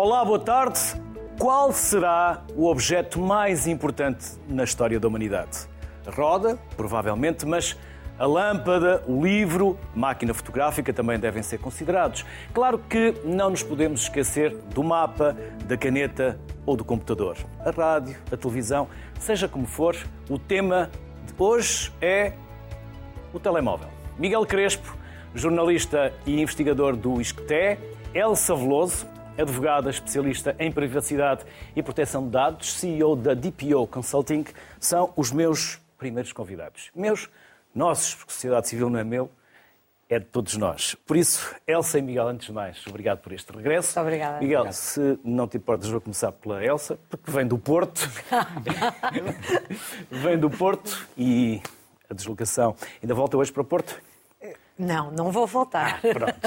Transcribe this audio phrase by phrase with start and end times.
[0.00, 0.78] Olá, boa tarde.
[1.40, 5.68] Qual será o objeto mais importante na história da humanidade?
[6.06, 7.76] A roda, provavelmente, mas
[8.16, 12.24] a lâmpada, o livro, máquina fotográfica também devem ser considerados.
[12.54, 17.36] Claro que não nos podemos esquecer do mapa, da caneta ou do computador.
[17.58, 18.86] A rádio, a televisão,
[19.18, 19.96] seja como for,
[20.30, 20.92] o tema
[21.26, 22.34] de hoje é
[23.34, 23.88] o telemóvel.
[24.16, 24.96] Miguel Crespo,
[25.34, 27.80] jornalista e investigador do ISCTE,
[28.14, 34.44] Elsa Veloso, advogada especialista em privacidade e proteção de dados, CEO da DPO Consulting,
[34.80, 36.90] são os meus primeiros convidados.
[36.94, 37.28] Meus,
[37.74, 39.30] nossos, porque sociedade civil não é meu,
[40.08, 40.94] é de todos nós.
[41.06, 43.98] Por isso, Elsa e Miguel, antes de mais, obrigado por este regresso.
[43.98, 44.40] Muito obrigada.
[44.40, 44.74] Miguel, Obrigado.
[44.74, 48.08] se não te importas, vou começar pela Elsa, porque vem do Porto.
[50.10, 51.60] vem do Porto e
[52.08, 54.00] a deslocação ainda volta hoje para o Porto.
[54.78, 56.00] Não, não vou voltar.
[56.00, 56.38] Pronto.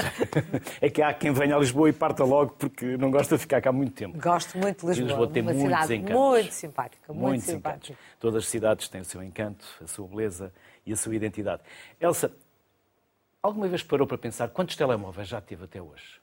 [0.80, 3.60] É que há quem venha a Lisboa e parta logo porque não gosta de ficar
[3.60, 4.18] cá muito tempo.
[4.18, 5.08] Gosto muito de Lisboa.
[5.08, 6.16] Lisboa tem uma muitos cidade encantos.
[6.16, 7.98] muito simpática, muito Muitos simpática.
[8.18, 10.50] Todas as cidades têm o seu encanto, a sua beleza
[10.86, 11.62] e a sua identidade.
[12.00, 12.32] Elsa,
[13.42, 16.21] alguma vez parou para pensar quantos telemóveis já teve até hoje?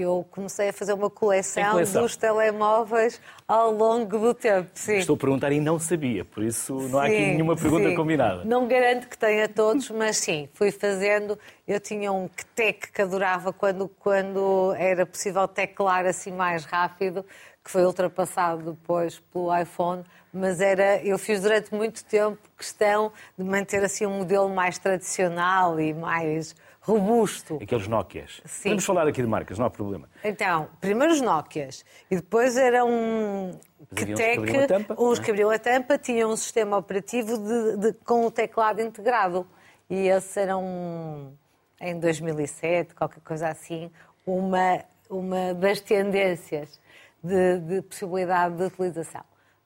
[0.00, 2.02] Eu comecei a fazer uma coleção, coleção?
[2.02, 4.70] dos telemóveis ao longo do tempo.
[4.74, 4.96] Sim.
[4.96, 7.94] Estou a perguntar e não sabia, por isso não há aqui nenhuma pergunta sim.
[7.94, 8.44] combinada.
[8.44, 11.38] Não garanto que tenha todos, mas sim, fui fazendo.
[11.68, 17.24] Eu tinha um tec que adorava quando, quando era possível teclar assim mais rápido,
[17.62, 23.44] que foi ultrapassado depois pelo iPhone, mas era, eu fiz durante muito tempo questão de
[23.44, 27.58] manter assim um modelo mais tradicional e mais robusto.
[27.62, 28.40] Aqueles Nokias.
[28.44, 28.62] Sim.
[28.64, 30.08] Podemos falar aqui de marcas, não há problema.
[30.24, 33.52] Então, primeiro os Nokias e depois era um
[33.90, 35.24] Mas havia uns que Tec, abriam a tampa, uns não é?
[35.24, 39.46] que abriam a tampa tinham um sistema operativo de- de- com o teclado integrado.
[39.88, 41.32] E esses eram,
[41.80, 43.90] em 2007, qualquer coisa assim,
[44.24, 46.80] uma, uma das tendências
[47.22, 49.22] de, de possibilidade de utilização.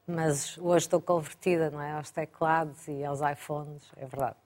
[0.07, 4.37] Mas hoje estou convertida não é, aos teclados e aos iPhones, é verdade.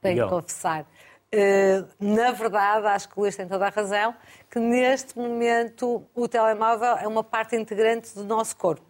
[0.00, 0.28] Tenho Miguel.
[0.28, 0.86] que confessar.
[1.32, 4.14] Uh, na verdade, acho que o Luís tem toda a razão,
[4.50, 8.82] que neste momento o telemóvel é uma parte integrante do nosso corpo.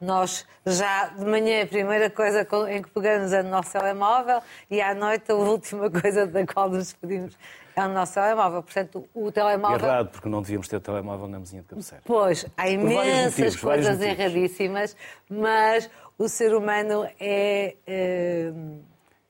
[0.00, 4.42] Nós já de manhã a primeira coisa co- em que pegamos é no nosso telemóvel
[4.70, 7.38] e à noite a última coisa da qual nos despedimos
[7.76, 8.62] é o nosso telemóvel.
[8.64, 9.78] Portanto, o telemóvel.
[9.88, 12.02] Errado, porque não devíamos ter telemóvel na mesinha de cabeceira.
[12.04, 14.96] Pois, há imensas motivos, coisas erradíssimas,
[15.30, 18.52] mas o ser humano é eh,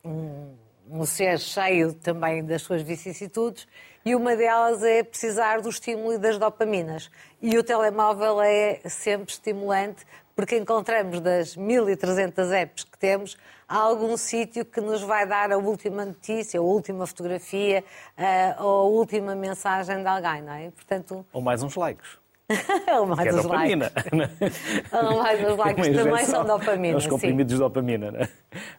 [0.04, 0.54] um,
[0.90, 3.66] um ser cheio também das suas vicissitudes
[4.04, 7.10] e uma delas é precisar do estímulo e das dopaminas.
[7.42, 10.04] E o telemóvel é sempre estimulante
[10.34, 13.36] porque encontramos das 1300 apps que temos
[13.66, 17.82] algum sítio que nos vai dar a última notícia, a última fotografia
[18.16, 20.70] eh, ou a última mensagem de alguém, não é?
[20.70, 22.18] Portanto, Ou mais uns likes.
[22.96, 23.92] ou mais é os dopamina.
[24.12, 24.92] likes.
[24.92, 26.94] Ou mais os likes também são dopamina.
[26.94, 27.10] aos sim.
[27.10, 28.12] comprimidos de dopamina.
[28.12, 28.28] Né?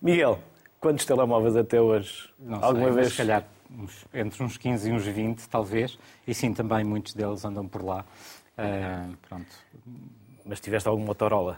[0.02, 0.40] Miguel,
[0.80, 2.30] quantos telemóveis até hoje?
[2.40, 3.12] Não Alguma sei, mas vez?
[3.12, 3.44] se calhar
[3.80, 5.98] uns- entre uns 15 e uns 20, talvez.
[6.28, 8.06] E sim, também muitos deles andam por lá.
[8.58, 9.48] Ah, pronto.
[10.46, 11.58] Mas tiveste algum Motorola?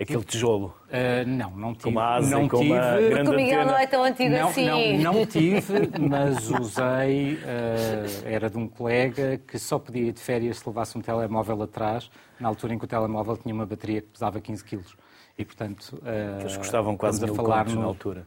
[0.00, 0.74] Aquele tijolo.
[0.90, 1.84] Ah, não, não tive.
[1.84, 2.72] Com uma asa não e com tive.
[2.72, 3.72] uma grande Porque o Miguel antena.
[3.72, 4.66] não é tão antigo Não, assim.
[4.98, 7.38] não, não tive, mas usei.
[7.44, 11.62] ah, era de um colega que só podia ir de férias se levasse um telemóvel
[11.62, 12.10] atrás,
[12.40, 14.96] na altura em que o telemóvel tinha uma bateria que pesava 15 quilos.
[15.36, 16.00] E, portanto.
[16.02, 18.26] ah, Eles custavam quase mil a falar contos no- na altura.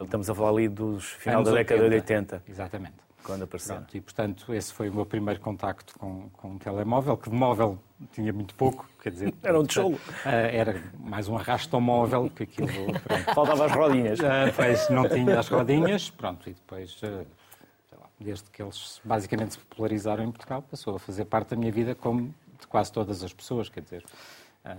[0.00, 2.94] Estamos a falar ali dos final da década de 80, Exatamente.
[3.22, 3.80] quando apareceram.
[3.80, 7.36] Pronto, e portanto esse foi o meu primeiro contacto com, com um telemóvel, que de
[7.36, 7.78] móvel
[8.12, 9.34] tinha muito pouco, quer dizer...
[9.42, 10.00] Era um tijolo.
[10.24, 12.68] ah, era mais um arrasto móvel, que aquilo...
[12.68, 14.20] Pronto, Faltava as rodinhas.
[14.20, 19.58] Ah, pois não tinha as rodinhas, pronto, e depois, lá, desde que eles basicamente se
[19.58, 23.34] popularizaram em Portugal, passou a fazer parte da minha vida como de quase todas as
[23.34, 24.04] pessoas, quer dizer,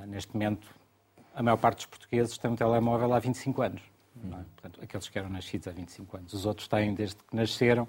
[0.07, 0.67] neste momento
[1.33, 3.90] a maior parte dos portugueses tem um telemóvel há 25 anos.
[4.15, 4.43] Não é?
[4.43, 6.33] Portanto, aqueles que eram nascidos há 25 anos.
[6.33, 7.87] Os outros têm desde que nasceram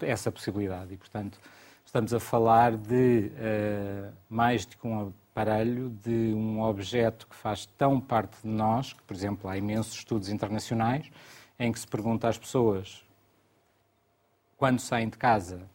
[0.00, 0.94] essa possibilidade.
[0.94, 1.38] E, portanto,
[1.84, 8.00] estamos a falar de eh, mais que um aparelho, de um objeto que faz tão
[8.00, 11.10] parte de nós, que, por exemplo, há imensos estudos internacionais
[11.58, 13.04] em que se pergunta às pessoas
[14.56, 15.68] quando saem de casa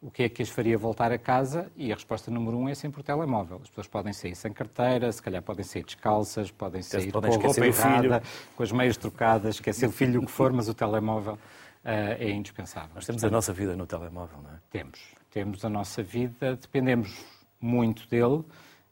[0.00, 1.70] o que é que as faria voltar a casa?
[1.76, 3.60] E a resposta número um é sempre o telemóvel.
[3.62, 7.40] As pessoas podem sair sem carteira, se calhar podem sair descalças, podem sair podem com
[7.40, 8.22] a roupa errada,
[8.56, 11.38] com as meias trocadas, esquecer o filho, o que for, mas o telemóvel
[11.84, 12.90] eh, é indispensável.
[12.94, 14.58] Nós temos a nossa vida no telemóvel, não é?
[14.70, 15.00] Temos.
[15.30, 17.24] Temos a nossa vida, dependemos
[17.60, 18.44] muito dele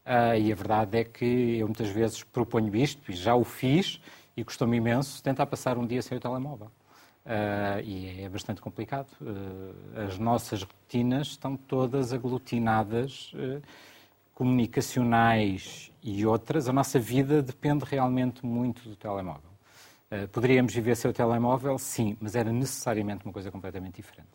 [0.09, 3.99] ah, e a verdade é que eu muitas vezes proponho isto e já o fiz
[4.37, 6.71] e custou-me imenso tentar passar um dia sem o telemóvel.
[7.29, 9.09] Ah, e é bastante complicado.
[9.21, 13.59] Ah, as nossas rotinas estão todas aglutinadas ah,
[14.33, 19.49] comunicacionais e outras, a nossa vida depende realmente muito do telemóvel.
[20.09, 21.77] Uh, poderíamos viver sem o telemóvel?
[21.79, 24.29] Sim, mas era necessariamente uma coisa completamente diferente.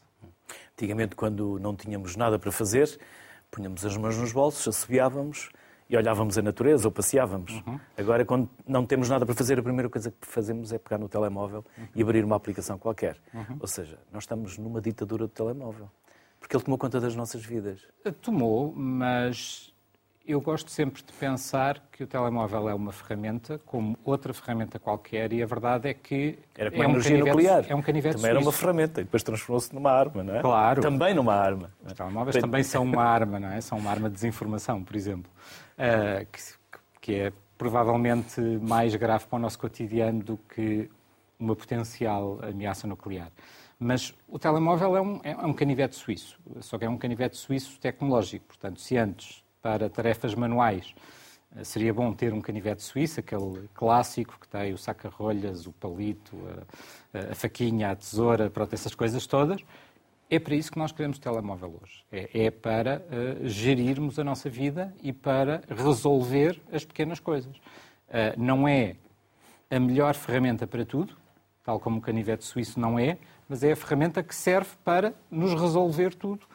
[0.74, 2.98] Antigamente, quando não tínhamos nada para fazer,
[3.48, 5.50] punhamos as mãos nos bolsos, assobiávamos
[5.92, 7.62] e olhávamos a natureza ou passeávamos.
[7.66, 7.78] Uhum.
[7.98, 11.06] Agora, quando não temos nada para fazer, a primeira coisa que fazemos é pegar no
[11.06, 11.86] telemóvel uhum.
[11.94, 13.18] e abrir uma aplicação qualquer.
[13.34, 13.58] Uhum.
[13.60, 15.90] Ou seja, nós estamos numa ditadura do telemóvel.
[16.40, 17.86] Porque ele tomou conta das nossas vidas.
[18.22, 19.72] Tomou, mas
[20.26, 25.32] eu gosto sempre de pensar que o telemóvel é uma ferramenta, como outra ferramenta qualquer,
[25.32, 26.38] e a verdade é que.
[26.56, 27.66] Era como é a energia canivete, nuclear.
[27.68, 28.36] É um canivete Também suíço.
[28.36, 30.40] era uma ferramenta e depois transformou-se numa arma, não é?
[30.40, 30.80] Claro.
[30.80, 31.70] Também numa arma.
[31.84, 33.60] Os telemóveis também são uma arma, não é?
[33.60, 35.30] São uma arma de desinformação, por exemplo,
[35.82, 36.40] uh, que,
[37.00, 40.88] que é provavelmente mais grave para o nosso cotidiano do que
[41.38, 43.30] uma potencial ameaça nuclear.
[43.78, 47.80] Mas o telemóvel é um, é um canivete suíço, só que é um canivete suíço
[47.80, 48.46] tecnológico.
[48.46, 50.92] Portanto, se antes para tarefas manuais.
[51.56, 56.36] Eh, seria bom ter um canivete suíço, aquele clássico que tem o saca-rolhas, o palito,
[57.14, 59.62] a, a, faquinha, a tesoura, pronto, essas coisas todas.
[60.32, 62.06] É para isso que nós queremos telemóvel hoje.
[62.10, 67.54] É, é para uh, gerirmos a nossa vida e para resolver as pequenas coisas.
[67.54, 68.96] Uh, não é
[69.70, 71.14] a melhor ferramenta para tudo,
[71.62, 75.52] tal como o canivete suíço não é, mas é a ferramenta que serve para nos
[75.52, 76.46] resolver tudo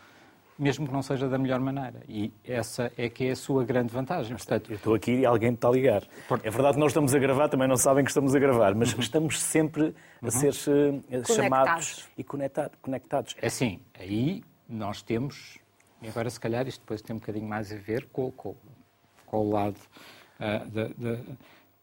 [0.57, 2.01] mesmo que não seja da melhor maneira.
[2.07, 4.35] E essa é que é a sua grande vantagem.
[4.35, 6.03] Portanto, eu estou aqui e alguém me está a ligar.
[6.27, 6.39] Por...
[6.43, 8.93] É verdade que nós estamos a gravar, também não sabem que estamos a gravar, mas
[8.93, 8.99] uhum.
[8.99, 10.31] estamos sempre a uhum.
[10.31, 13.35] ser uh, chamados e conectados.
[13.41, 15.59] É assim, aí nós temos,
[16.01, 18.55] e agora se calhar isto depois tem um bocadinho mais a ver com, com,
[19.25, 19.79] com o lado
[20.39, 21.19] uh, da, da,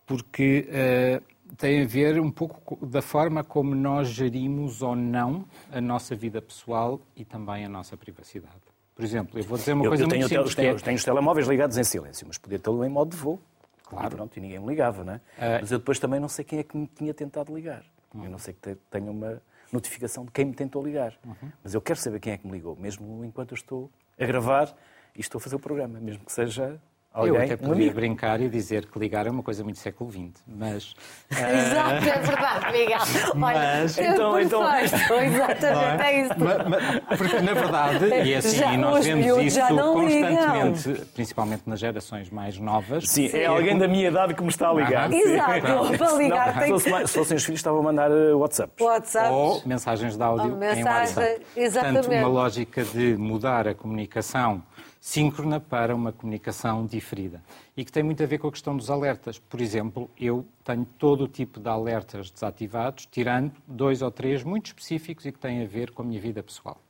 [0.07, 5.81] porque uh, tem a ver um pouco da forma como nós gerimos ou não a
[5.81, 8.55] nossa vida pessoal e também a nossa privacidade.
[8.95, 10.55] Por exemplo, eu vou dizer uma eu, coisa eu tenho, muito simples.
[10.55, 10.79] Tenho, é...
[10.79, 13.41] tenho os telemóveis ligados em silêncio, mas podia tê-lo em modo de voo.
[13.85, 14.07] Claro.
[14.07, 15.17] E, pronto, e ninguém me ligava, não é?
[15.17, 15.61] Uh...
[15.61, 17.85] Mas eu depois também não sei quem é que me tinha tentado ligar.
[18.15, 18.25] Uhum.
[18.25, 19.43] Eu não sei que tenha uma
[19.73, 21.15] notificação de quem me tentou ligar.
[21.25, 21.51] Uhum.
[21.63, 24.75] Mas eu quero saber quem é que me ligou, mesmo enquanto eu estou a gravar
[25.17, 26.81] e estou a fazer o programa, mesmo que seja
[27.15, 27.37] Alguém?
[27.37, 30.43] Eu até podia um brincar e dizer que ligar é uma coisa muito século XX,
[30.49, 30.97] mas...
[31.31, 32.99] Exato, é verdade, Miguel.
[33.31, 34.63] Olha, mas, então, então...
[34.75, 36.07] Exatamente, é?
[36.07, 36.35] é isso.
[36.37, 36.69] Mas,
[37.09, 41.07] mas, porque, na verdade, e assim, já, nós vemos isso constantemente, ligam.
[41.15, 43.09] principalmente nas gerações mais novas...
[43.09, 45.09] Sim, é, é alguém da minha idade que me está a ligar.
[45.09, 47.07] Ah, Exato, para ligar não, tem se, que...
[47.07, 48.83] se fossem os filhos, estavam a mandar WhatsApp.
[48.83, 49.31] WhatsApp.
[49.31, 51.47] Ou mensagens de áudio Ou mensagem, em WhatsApp.
[51.55, 52.07] Exatamente.
[52.07, 54.65] Portanto, uma lógica de mudar a comunicação
[55.05, 57.43] síncrona para uma comunicação diferida.
[57.77, 59.39] E que tem muito a ver com a questão dos alertas.
[59.39, 64.69] Por exemplo, eu tenho todo o tipo de alertas desativados, tirando dois ou três muito
[64.69, 66.81] específicos e que têm a ver com a minha vida pessoal.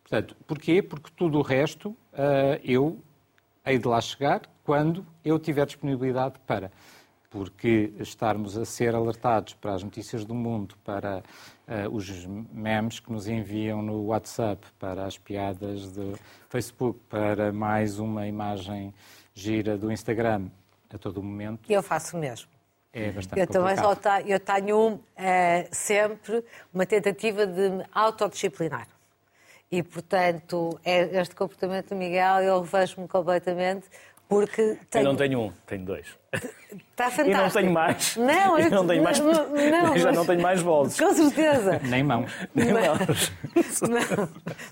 [0.00, 0.80] Portanto, porquê?
[0.80, 1.96] Porque tudo o resto uh,
[2.62, 3.00] eu
[3.66, 6.70] hei de lá chegar quando eu tiver disponibilidade para.
[7.36, 13.12] Porque estarmos a ser alertados para as notícias do mundo, para uh, os memes que
[13.12, 16.18] nos enviam no WhatsApp, para as piadas do
[16.48, 18.94] Facebook, para mais uma imagem
[19.34, 20.48] gira do Instagram
[20.88, 21.70] a todo momento.
[21.70, 22.48] Eu faço o mesmo.
[22.90, 25.00] É bastante eu também só tenho, eu tenho uh,
[25.70, 28.88] sempre uma tentativa de me autodisciplinar.
[29.70, 33.86] E, portanto, é este comportamento do Miguel, eu revejo-me completamente
[34.28, 35.04] porque tenho...
[35.04, 36.06] Eu não tenho um, tenho dois.
[36.32, 37.26] Está fantástico.
[37.30, 38.16] E não tenho mais.
[38.16, 39.20] Não, eu não tenho mais.
[39.20, 40.98] Não, não, já não tenho mais bolsos.
[40.98, 41.80] Com certeza.
[41.84, 42.32] Nem mãos.
[42.54, 43.32] Nem mãos.
[43.82, 44.28] Não.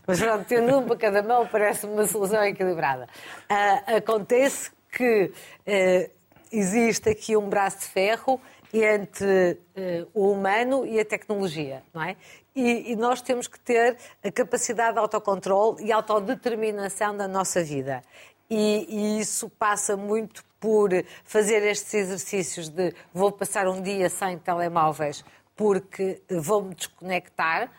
[0.07, 3.09] Mas pronto, tendo um para cada mão parece uma solução equilibrada.
[3.51, 6.11] Uh, acontece que uh,
[6.53, 8.41] existe aqui um braço de ferro
[8.73, 12.17] entre uh, o humano e a tecnologia, não é?
[12.57, 18.01] E, e, nós temos que ter a capacidade de autocontrole e autodeterminação da nossa vida.
[18.51, 20.91] E, e, isso passa muito por
[21.25, 25.25] fazer estes exercícios de vou passar um dia sem telemóveis
[25.57, 27.71] porque vou-me desconectar.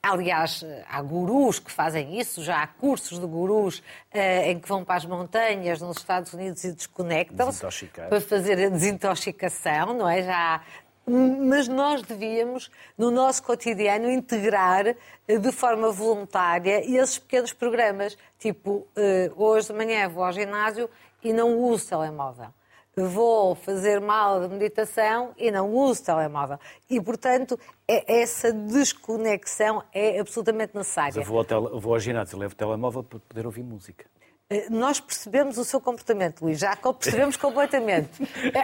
[0.00, 3.82] Aliás, há gurus que fazem isso, já há cursos de gurus
[4.12, 8.68] eh, em que vão para as montanhas nos Estados Unidos e desconectam-se para fazer a
[8.68, 10.22] desintoxicação, não é?
[10.22, 10.60] Já há
[11.08, 18.16] mas nós devíamos, no nosso cotidiano, integrar eh, de forma voluntária esses pequenos programas.
[18.38, 20.88] Tipo, eh, hoje de manhã vou ao ginásio
[21.22, 22.48] e não uso telemóvel.
[22.96, 26.58] Vou fazer aula de meditação e não uso telemóvel.
[26.90, 31.12] E, portanto, é, essa desconexão é absolutamente necessária.
[31.14, 34.04] Mas eu vou ao, tele, vou ao ginásio levo o telemóvel para poder ouvir música.
[34.50, 38.08] Eh, nós percebemos o seu comportamento, Luís Jacob, percebemos completamente.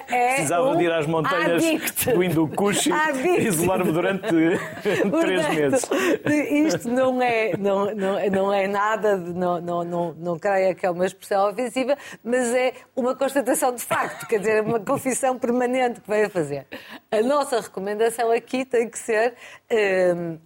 [0.08, 2.10] É Precisava um de ir às montanhas addict.
[2.10, 2.88] do Hindukush
[3.38, 4.22] e isolar-me durante
[5.20, 5.82] três meses.
[6.50, 10.90] Isto não é, não, não, não é nada, não, não, não, não creio que é
[10.90, 16.00] uma expressão ofensiva, mas é uma constatação de facto, quer dizer, é uma confissão permanente
[16.00, 16.66] que veio a fazer.
[17.10, 19.34] A nossa recomendação aqui tem que ser
[20.16, 20.38] um,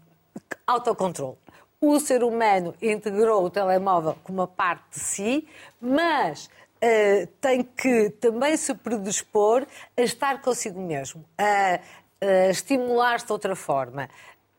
[0.66, 1.36] autocontrole
[1.80, 5.48] o ser humano integrou o telemóvel como uma parte de si,
[5.80, 9.66] mas uh, tem que também se predispor
[9.96, 11.80] a estar consigo mesmo, a,
[12.20, 14.08] a estimular-se de outra forma.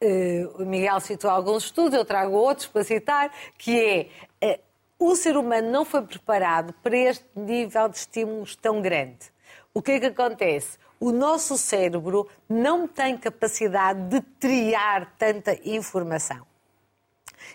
[0.01, 4.09] Uh, o Miguel citou alguns estudos, eu trago outros para citar, que
[4.39, 4.59] é uh,
[4.97, 9.31] o ser humano não foi preparado para este nível de estímulos tão grande.
[9.73, 10.77] O que é que acontece?
[10.99, 16.48] O nosso cérebro não tem capacidade de triar tanta informação.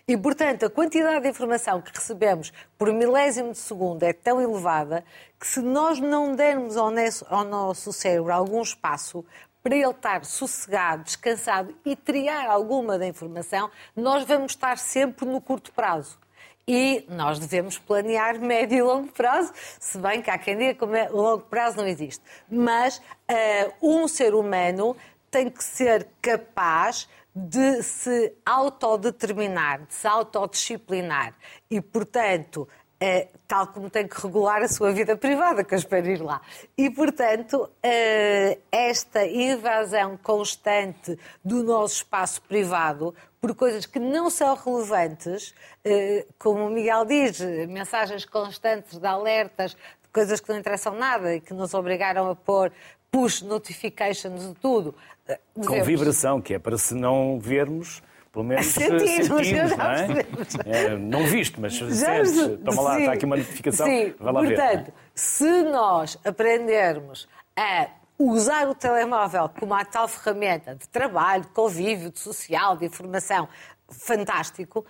[0.06, 5.04] E, portanto, a quantidade de informação que recebemos por milésimo de segundo é tão elevada
[5.38, 9.24] que se nós não dermos ao nosso, cérebro algum espaço
[9.62, 15.40] para ele estar sossegado, descansado e triar alguma da informação, nós vamos estar sempre no
[15.40, 16.18] curto prazo.
[16.66, 20.84] E nós devemos planear médio e longo prazo, se bem que há quem diga que
[20.84, 22.22] o longo prazo não existe.
[22.50, 24.96] Mas uh, um ser humano
[25.30, 31.34] tem que ser capaz de se autodeterminar, de se autodisciplinar
[31.68, 32.68] e, portanto,
[33.00, 36.40] é, tal como tem que regular a sua vida privada, que eu espero ir lá.
[36.78, 44.54] E, portanto, é, esta invasão constante do nosso espaço privado por coisas que não são
[44.54, 49.76] relevantes, é, como o Miguel diz, mensagens constantes de alertas,
[50.12, 52.72] coisas que não interessam nada e que nos obrigaram a pôr
[53.10, 54.94] push notifications de tudo.
[55.26, 55.66] Devemos...
[55.66, 58.02] Com vibração, que é para se não vermos
[58.34, 60.86] pelo menos sentimos, sentimos não é?
[60.86, 60.98] é?
[60.98, 61.88] Não visto, mas já
[62.24, 62.58] sentes.
[62.64, 64.74] Toma lá, está aqui uma notificação, sim, vai lá portanto, ver.
[64.74, 67.86] Portanto, se nós aprendermos a
[68.18, 73.48] usar o telemóvel como a tal ferramenta de trabalho, de convívio, de social, de informação,
[73.88, 74.84] fantástico,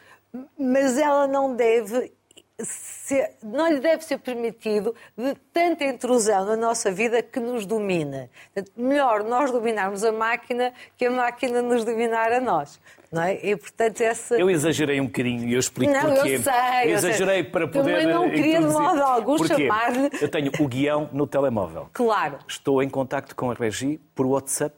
[0.59, 2.13] mas ela não deve
[2.61, 8.31] se, não lhe deve ser permitido de tanta intrusão na nossa vida que nos domina.
[8.77, 12.81] Melhor nós dominarmos a máquina que a máquina nos dominar a nós.
[13.11, 13.39] Não é?
[13.47, 14.35] E, portanto, essa...
[14.37, 16.35] Eu exagerei um bocadinho e eu explico não, porquê.
[16.35, 16.53] Eu, sei,
[16.85, 17.45] eu exagerei sei.
[17.45, 17.93] para poder.
[17.93, 20.11] Também não queria de modo algum chamar-lhe.
[20.21, 21.89] Eu tenho o guião no telemóvel.
[21.93, 22.39] Claro.
[22.49, 24.75] Estou em contacto com a Regi por WhatsApp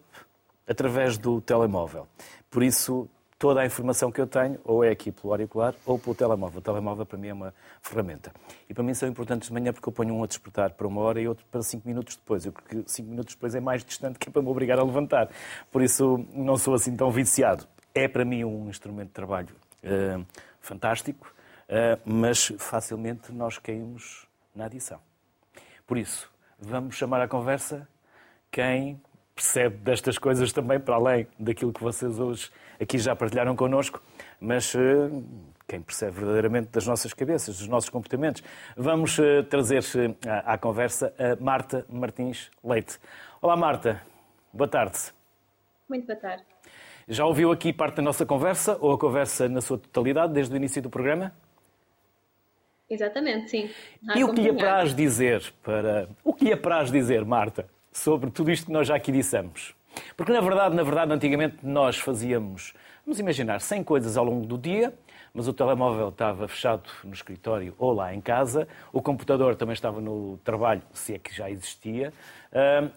[0.69, 2.07] através do telemóvel.
[2.51, 6.15] Por isso, toda a informação que eu tenho, ou é aqui pelo auricular ou pelo
[6.15, 6.59] telemóvel.
[6.59, 8.33] O telemóvel para mim é uma ferramenta.
[8.69, 11.01] E para mim são importantes de manhã porque eu ponho um a despertar para uma
[11.03, 12.47] hora e outro para cinco minutos depois.
[12.47, 15.29] Eu porque cinco minutos depois é mais distante que é para me obrigar a levantar.
[15.71, 17.67] Por isso não sou assim tão viciado.
[17.95, 20.25] É para mim um instrumento de trabalho uh,
[20.61, 21.33] fantástico,
[21.69, 25.01] uh, mas facilmente nós caímos na adição.
[25.87, 27.89] Por isso, vamos chamar à conversa
[28.51, 29.01] quem
[29.37, 32.51] percebe destas coisas também, para além daquilo que vocês hoje
[32.81, 34.03] aqui já partilharam connosco,
[34.41, 35.11] mas eh,
[35.69, 38.43] quem percebe verdadeiramente das nossas cabeças, dos nossos comportamentos.
[38.75, 40.15] Vamos eh, trazer eh,
[40.47, 42.99] à conversa a Marta Martins Leite.
[43.43, 44.01] Olá, Marta.
[44.55, 44.99] Boa tarde.
[45.87, 46.43] Muito boa tarde.
[47.07, 50.57] Já ouviu aqui parte da nossa conversa, ou a conversa na sua totalidade, desde o
[50.57, 51.31] início do programa?
[52.89, 53.71] Exatamente, sim.
[54.15, 56.09] e o que lhe apraz dizer para.
[56.25, 59.75] O que lhe apraz dizer, Marta, sobre tudo isto que nós já aqui dissemos.
[60.17, 62.75] Porque, na verdade, na verdade, antigamente nós fazíamos,
[63.05, 64.93] vamos imaginar, 100 coisas ao longo do dia,
[65.33, 70.01] mas o telemóvel estava fechado no escritório ou lá em casa, o computador também estava
[70.01, 72.13] no trabalho, se é que já existia.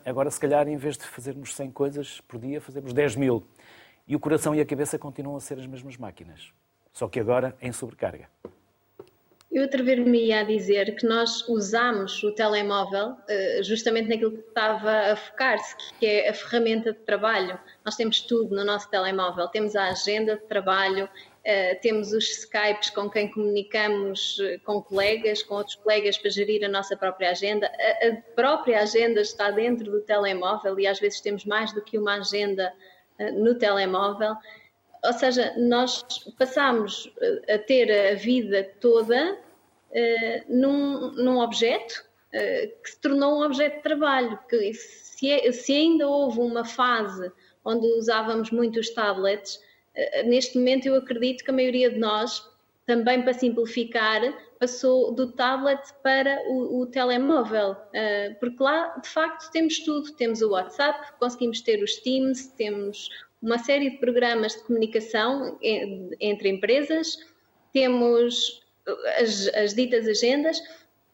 [0.05, 3.47] agora, se calhar, em vez de fazermos 100 coisas por dia, fazemos 10 mil.
[4.05, 6.51] E o coração e a cabeça continuam a ser as mesmas máquinas,
[6.91, 8.27] só que agora em sobrecarga.
[9.51, 15.15] Eu atrever-me a dizer que nós usamos o telemóvel eh, justamente naquilo que estava a
[15.15, 17.59] focar-se, que é a ferramenta de trabalho.
[17.83, 19.47] Nós temos tudo no nosso telemóvel.
[19.47, 21.09] Temos a agenda de trabalho,
[21.43, 26.63] eh, temos os Skypes com quem comunicamos eh, com colegas, com outros colegas para gerir
[26.63, 27.65] a nossa própria agenda.
[27.67, 32.19] A própria agenda está dentro do telemóvel e às vezes temos mais do que uma
[32.19, 32.71] agenda
[33.33, 34.35] no telemóvel.
[35.03, 36.03] Ou seja, nós
[36.37, 42.03] passamos eh, a ter a vida toda uh, num, num, objeto
[42.33, 44.37] uh, que se tornou um objeto de trabalho.
[44.49, 47.31] Que se, é, se, ainda houve uma fase
[47.63, 52.45] onde usávamos muito os tablets, uh, neste momento eu acredito que a maioria de nós,
[52.85, 54.21] também para simplificar,
[54.59, 57.77] passou do tablet para o, o telemóvel,
[58.41, 63.09] porque lá de facto temos tudo, temos o WhatsApp, conseguimos ter os Teams, temos
[63.41, 67.17] uma série de programas de comunicação entre empresas,
[67.71, 68.61] temos
[69.17, 70.61] as, as ditas agendas,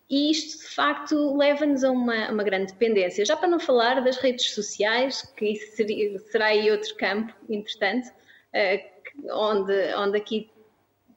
[0.09, 3.25] e isto de facto leva-nos a uma, uma, grande dependência.
[3.25, 8.09] Já para não falar das redes sociais, que isso seria, será aí outro campo interessante,
[8.09, 10.49] uh, onde, onde aqui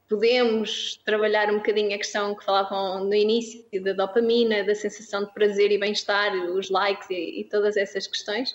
[0.08, 5.34] podemos trabalhar um bocadinho a questão que falavam no início da dopamina, da sensação de
[5.34, 8.54] prazer e bem-estar, os likes e, e, todas essas questões.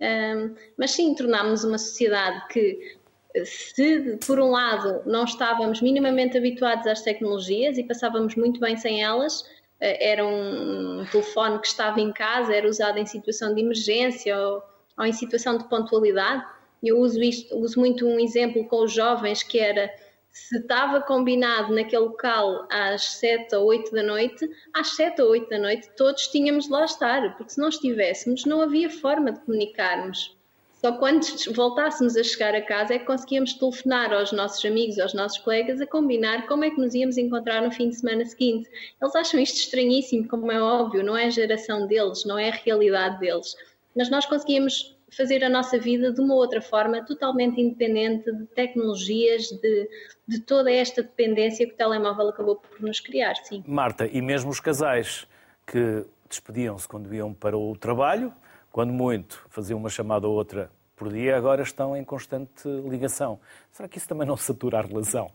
[0.00, 2.96] Um, mas sim, tornámos uma sociedade que,
[3.44, 9.02] se por um lado não estávamos minimamente habituados às tecnologias e passávamos muito bem sem
[9.02, 9.44] elas,
[9.80, 14.62] eh, era um telefone que estava em casa, era usado em situação de emergência ou,
[14.98, 16.44] ou em situação de pontualidade.
[16.82, 19.90] Eu uso, isto, uso muito um exemplo com os jovens que era
[20.34, 25.48] se estava combinado naquele local às 7 ou 8 da noite, às 7 ou 8
[25.48, 29.40] da noite todos tínhamos de lá estar, porque se não estivéssemos não havia forma de
[29.40, 30.36] comunicarmos.
[30.80, 31.24] Só quando
[31.54, 35.80] voltássemos a chegar a casa é que conseguíamos telefonar aos nossos amigos, aos nossos colegas,
[35.80, 38.68] a combinar como é que nos íamos encontrar no fim de semana seguinte.
[39.00, 42.52] Eles acham isto estranhíssimo, como é óbvio, não é a geração deles, não é a
[42.52, 43.54] realidade deles.
[43.96, 49.48] Mas nós conseguíamos fazer a nossa vida de uma outra forma, totalmente independente de tecnologias,
[49.50, 49.88] de,
[50.26, 53.62] de toda esta dependência que o telemóvel acabou por nos criar, sim.
[53.66, 55.26] Marta, e mesmo os casais
[55.66, 58.32] que despediam-se quando iam para o trabalho,
[58.70, 63.40] quando muito faziam uma chamada ou outra por dia, agora estão em constante ligação.
[63.72, 65.30] Será que isso também não satura a relação?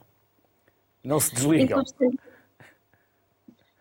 [1.04, 1.82] Não se desligam?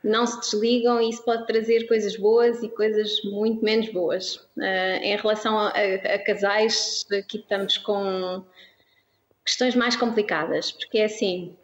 [0.09, 4.37] Não se desligam e isso pode trazer coisas boas e coisas muito menos boas.
[4.57, 8.45] Uh, em relação a, a, a, casais, aqui estamos com
[9.45, 11.57] questões mais complicadas, porque é assim.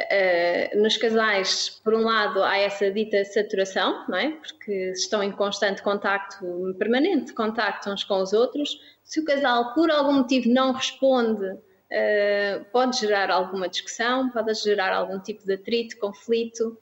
[0.00, 4.30] Uh, nos casais, por um lado, há essa dita saturação, não é?
[4.30, 8.80] Porque estão em constante contacto, permanente contacto uns com os outros.
[9.04, 14.94] Se o casal, por algum motivo, não responde, uh, pode gerar alguma discussão, pode gerar
[14.94, 16.78] algum tipo de atrito, conflito,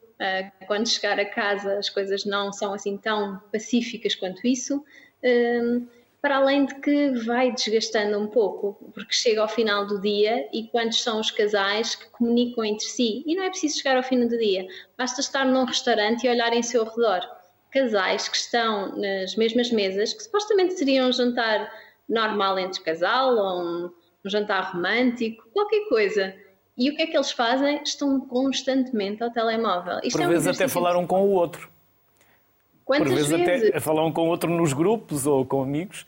[0.66, 4.84] quando chegar a casa as coisas não são assim tão pacíficas quanto isso,
[6.20, 10.66] para além de que vai desgastando um pouco, porque chega ao final do dia e
[10.66, 13.22] quantos são os casais que comunicam entre si?
[13.24, 14.66] E não é preciso chegar ao fim do dia,
[14.96, 17.20] basta estar num restaurante e olhar em seu redor.
[17.70, 21.70] Casais que estão nas mesmas mesas, que supostamente seria um jantar
[22.08, 23.90] normal entre casal ou um,
[24.24, 26.34] um jantar romântico, qualquer coisa
[26.78, 27.82] e o que é que eles fazem?
[27.82, 29.98] Estão constantemente ao telemóvel.
[30.04, 31.68] Isto Por é vezes até falar um com o outro.
[32.84, 33.68] Quantas Por vezes, vezes?
[33.68, 36.06] até falar um com o outro nos grupos ou com amigos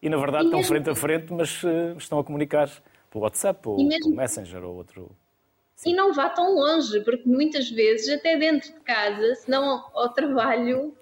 [0.00, 0.74] e na verdade e estão mesmo...
[0.74, 2.70] frente a frente, mas uh, estão a comunicar
[3.10, 4.04] pelo WhatsApp ou mesmo...
[4.04, 5.10] pelo Messenger ou outro.
[5.76, 5.90] Sim.
[5.90, 10.08] E não vá tão longe, porque muitas vezes, até dentro de casa, se não ao
[10.08, 10.92] trabalho,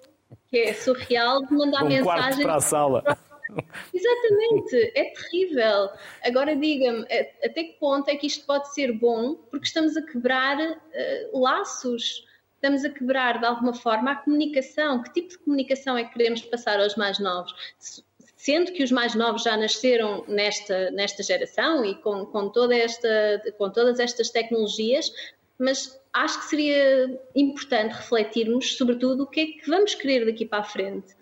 [0.49, 2.43] que é surreal, de mandar um mensagem.
[2.43, 3.17] para a sala.
[3.93, 5.89] Exatamente, é terrível.
[6.23, 7.03] Agora diga-me,
[7.43, 9.35] até que ponto é que isto pode ser bom?
[9.49, 15.01] Porque estamos a quebrar uh, laços, estamos a quebrar de alguma forma a comunicação.
[15.03, 17.53] Que tipo de comunicação é que queremos passar aos mais novos?
[18.35, 23.41] Sendo que os mais novos já nasceram nesta, nesta geração e com, com, toda esta,
[23.57, 25.11] com todas estas tecnologias,
[25.57, 30.59] mas acho que seria importante refletirmos, sobretudo, o que é que vamos querer daqui para
[30.59, 31.15] a frente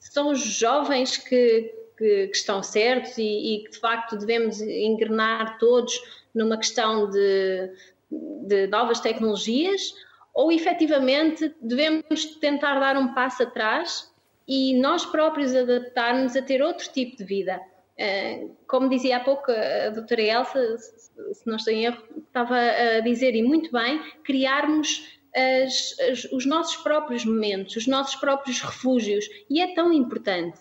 [0.00, 5.58] são os jovens que, que, que estão certos e, e, que de facto devemos engrenar
[5.58, 5.92] todos
[6.34, 7.70] numa questão de,
[8.10, 9.94] de novas tecnologias
[10.32, 14.10] ou efetivamente devemos tentar dar um passo atrás
[14.48, 17.60] e nós próprios adaptar-nos a ter outro tipo de vida.
[17.96, 23.00] Eh, como dizia há pouco a doutora Elsa, se não estou em erro, estava a
[23.00, 29.28] dizer, e muito bem, criarmos as, as, os nossos próprios momentos, os nossos próprios refúgios,
[29.48, 30.58] e é tão importante.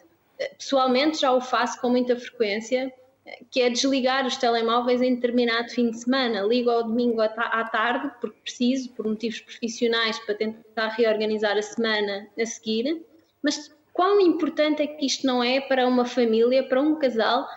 [0.57, 2.93] Pessoalmente já o faço com muita frequência,
[3.51, 6.41] que é desligar os telemóveis em determinado fim de semana.
[6.41, 12.27] Ligo ao domingo à tarde, porque preciso, por motivos profissionais, para tentar reorganizar a semana
[12.39, 13.05] a seguir.
[13.41, 17.47] Mas quão importante é que isto não é para uma família, para um casal,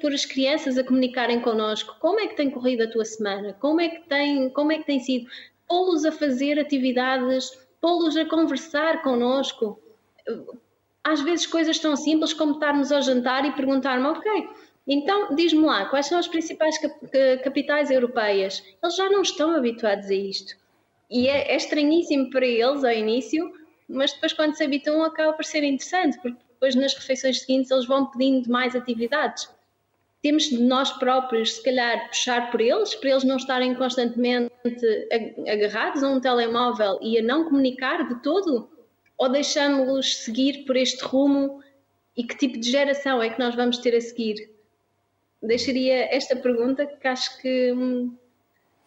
[0.00, 1.96] por, as crianças a comunicarem connosco?
[2.00, 3.54] Como é que tem corrido a tua semana?
[3.54, 5.26] Como é que tem, como é que tem sido?
[5.72, 9.80] Pô-los a fazer atividades, pô-los a conversar connosco.
[11.02, 14.50] Às vezes coisas tão simples como estarmos ao jantar e perguntar-me, ok,
[14.86, 16.76] então diz-me lá, quais são as principais
[17.42, 18.62] capitais europeias?
[18.82, 20.54] Eles já não estão habituados a isto.
[21.10, 23.50] E é, é estranhíssimo para eles ao início,
[23.88, 27.86] mas depois quando se habituam acaba por ser interessante, porque depois nas refeições seguintes eles
[27.86, 29.48] vão pedindo mais atividades
[30.22, 34.52] temos de nós próprios, se calhar, puxar por eles, para eles não estarem constantemente
[35.48, 38.70] agarrados a um telemóvel e a não comunicar de todo?
[39.18, 41.60] Ou deixamos-los seguir por este rumo?
[42.16, 44.50] E que tipo de geração é que nós vamos ter a seguir?
[45.42, 48.16] Deixaria esta pergunta que acho que hum,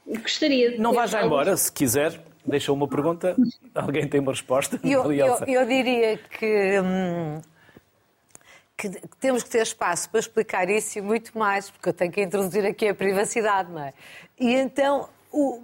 [0.08, 0.78] gostaria de.
[0.78, 3.36] Não vá já embora, se quiser, deixa uma pergunta.
[3.74, 4.80] Alguém tem uma resposta?
[4.84, 7.42] Eu, eu, eu diria que, hum,
[8.78, 12.22] que- temos que ter espaço para explicar isso e muito mais, porque eu tenho que
[12.22, 13.94] introduzir aqui a privacidade, não é?
[14.40, 15.62] E então, o-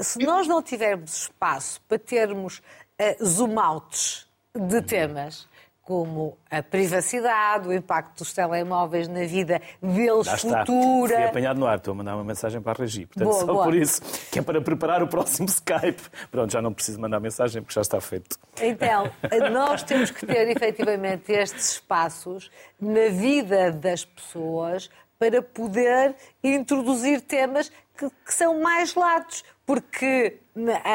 [0.00, 2.62] se nós não tivermos espaço para termos
[2.98, 5.48] eh, zoom outs de temas,
[5.82, 10.58] como a privacidade, o impacto dos telemóveis na vida deles Já está.
[10.60, 11.16] futura.
[11.16, 13.06] Fui apanhado no ar, estou a mandar uma mensagem para a Regi.
[13.06, 13.64] Portanto, Boa, só boa.
[13.64, 16.02] por isso, que é para preparar o próximo Skype.
[16.30, 18.38] Pronto, já não preciso mandar mensagem porque já está feito.
[18.60, 19.10] Então,
[19.50, 22.48] nós temos que ter efetivamente estes espaços
[22.80, 29.44] na vida das pessoas para poder introduzir temas que, que são mais latos.
[29.64, 30.40] Porque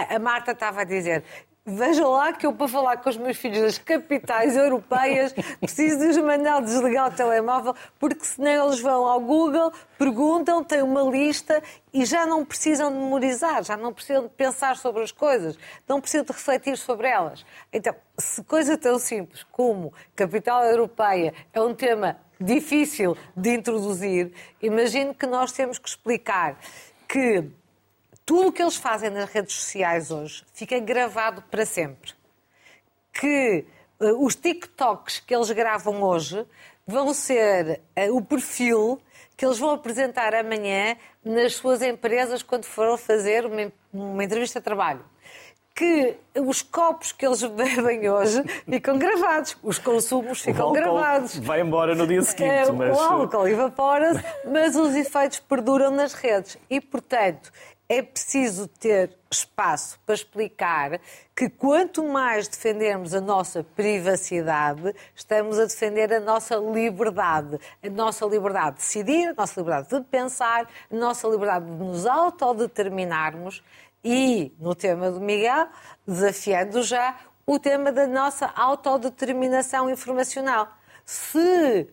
[0.10, 1.24] a Marta estava a dizer.
[1.70, 6.06] Veja lá que eu, para falar com os meus filhos das capitais europeias, preciso de
[6.06, 11.62] os mandar desligar o telemóvel, porque senão eles vão ao Google, perguntam, têm uma lista
[11.94, 16.00] e já não precisam de memorizar, já não precisam de pensar sobre as coisas, não
[16.00, 17.46] precisam de refletir sobre elas.
[17.74, 25.14] Então, se coisa tão simples como capital europeia é um tema difícil de introduzir, imagino
[25.14, 26.58] que nós temos que explicar
[27.10, 27.44] que
[28.28, 32.12] tudo o que eles fazem nas redes sociais hoje fica gravado para sempre.
[33.14, 33.66] Que
[34.02, 36.46] eh, os TikToks que eles gravam hoje
[36.86, 39.02] vão ser eh, o perfil
[39.38, 44.64] que eles vão apresentar amanhã nas suas empresas quando foram fazer uma, uma entrevista de
[44.66, 45.06] trabalho.
[45.74, 51.38] Que os copos que eles bebem hoje ficam gravados, os consumos ficam gravados.
[51.38, 52.98] Vai embora no dia seguinte, É, mas.
[52.98, 56.58] O álcool evapora-se, mas os efeitos perduram nas redes.
[56.70, 57.54] E, portanto,
[57.90, 61.00] é preciso ter espaço para explicar
[61.36, 67.58] que quanto mais defendermos a nossa privacidade, estamos a defender a nossa liberdade.
[67.82, 72.06] A nossa liberdade de decidir, a nossa liberdade de pensar, a nossa liberdade de nos
[72.06, 73.64] autodeterminarmos
[74.04, 75.68] e, no tema do Miguel,
[76.06, 80.68] desafiando já o tema da nossa autodeterminação informacional.
[81.06, 81.88] Se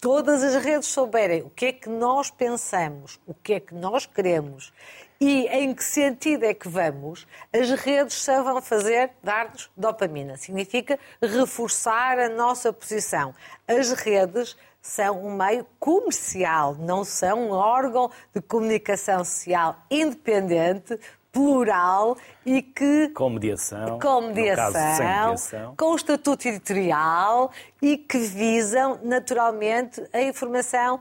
[0.00, 4.06] todas as redes souberem o que é que nós pensamos, o que é que nós
[4.06, 4.72] queremos
[5.20, 10.36] e em que sentido é que vamos, as redes só vão fazer dar-nos dopamina.
[10.36, 13.34] Significa reforçar a nossa posição.
[13.66, 20.98] As redes são um meio comercial, não são um órgão de comunicação social independente,
[21.40, 23.98] plural e que Com mediação.
[23.98, 25.74] com no caso, mediação, mediação.
[25.76, 27.50] com estatuto editorial
[27.82, 30.98] e que visam naturalmente a informação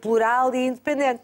[0.00, 1.22] plural e independente.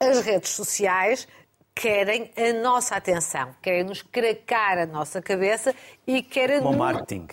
[0.00, 1.28] As redes sociais
[1.74, 5.72] querem a nossa atenção, querem nos cracar a nossa cabeça
[6.04, 7.28] e querem Como o nos- marketing.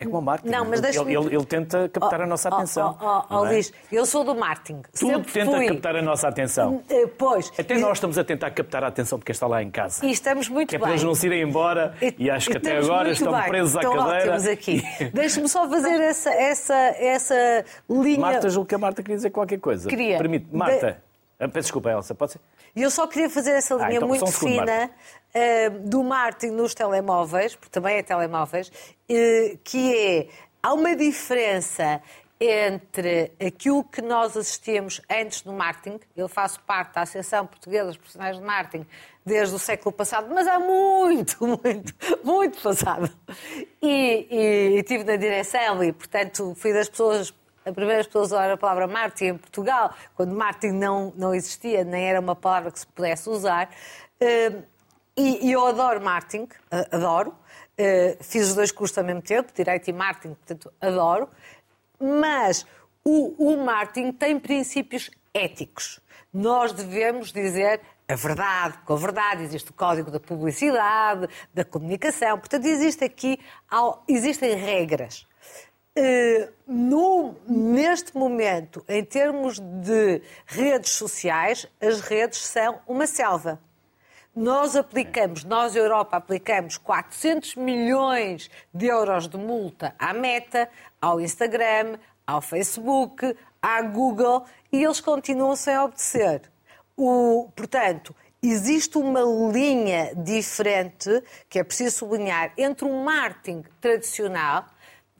[0.00, 0.50] É como o marketing.
[0.50, 2.98] Não, mas ele, ele, ele tenta captar Oh, a nossa oh, atenção.
[3.00, 3.50] Oh, oh, oh, é?
[3.50, 4.80] Luís, eu sou do marketing.
[4.98, 5.66] Tudo Sempre tenta fui.
[5.68, 6.82] captar a nossa atenção.
[6.88, 7.52] Eh, Pois.
[7.58, 10.04] Até nós estamos a tentar captar a atenção de quem está lá em casa.
[10.04, 10.84] E estamos muito que é bem.
[10.84, 13.48] para eles não se irem embora e, acho que até estamos agora estão bem.
[13.48, 14.08] presos à cadeira.
[14.08, 14.82] ótimos aqui.
[15.12, 18.20] Deixe-me só fazer essa, essa, essa linha.
[18.20, 19.88] Marta, julgo que a Marta queria dizer qualquer coisa.
[19.88, 20.16] Queria.
[20.16, 20.46] Permite.
[20.50, 20.98] Marta.
[20.98, 21.09] Ah,
[21.48, 22.40] Peço desculpa, Elsa, pode ser?
[22.76, 24.94] E eu só queria fazer essa linha então, muito um segundo, fina Marta.
[25.32, 28.70] eh, do marketing nos telemóveis, porque também é telemóveis,
[29.08, 30.28] eh, que é,
[30.62, 32.02] há uma diferença
[32.40, 37.96] entre aquilo que nós assistíamos antes no marketing, eu faço parte da Associação Portuguesa dos
[37.98, 38.86] Profissionais de Marketing
[39.26, 43.10] desde o século passado, mas há muito, muito, muito passado.
[43.82, 48.50] E, e estive na direção e, portanto, fui das pessoas a primeira pessoa a usar
[48.50, 52.80] a palavra marketing em Portugal, quando marketing não, não existia, nem era uma palavra que
[52.80, 53.70] se pudesse usar.
[54.20, 54.52] Eh,
[55.16, 57.34] E, e eu adoro marketing, eh, adoro.
[57.76, 61.28] Eh, Fiz os dois cursos ao mesmo tempo, Direito e Marketing, portanto, adoro.
[61.98, 62.64] Mas
[63.04, 66.00] o, o marketing tem princípios éticos.
[66.32, 72.38] Nós devemos dizer a verdade, com a verdade existe o código da publicidade, da comunicação.
[72.38, 73.38] Portanto, existe aqui,
[74.08, 75.26] existem regras.
[76.02, 83.60] Eh, no- neste momento, em termos de redes sociais, as redes são uma selva.
[84.34, 90.70] Nós aplicamos, nós, Europa, aplicamos 400 milhões de euros de multa à Meta,
[91.02, 96.40] ao Instagram, ao Facebook, à Google e eles continuam sem obedecer.
[96.96, 99.20] O, portanto, existe uma
[99.52, 104.64] linha diferente que é preciso sublinhar entre um marketing tradicional,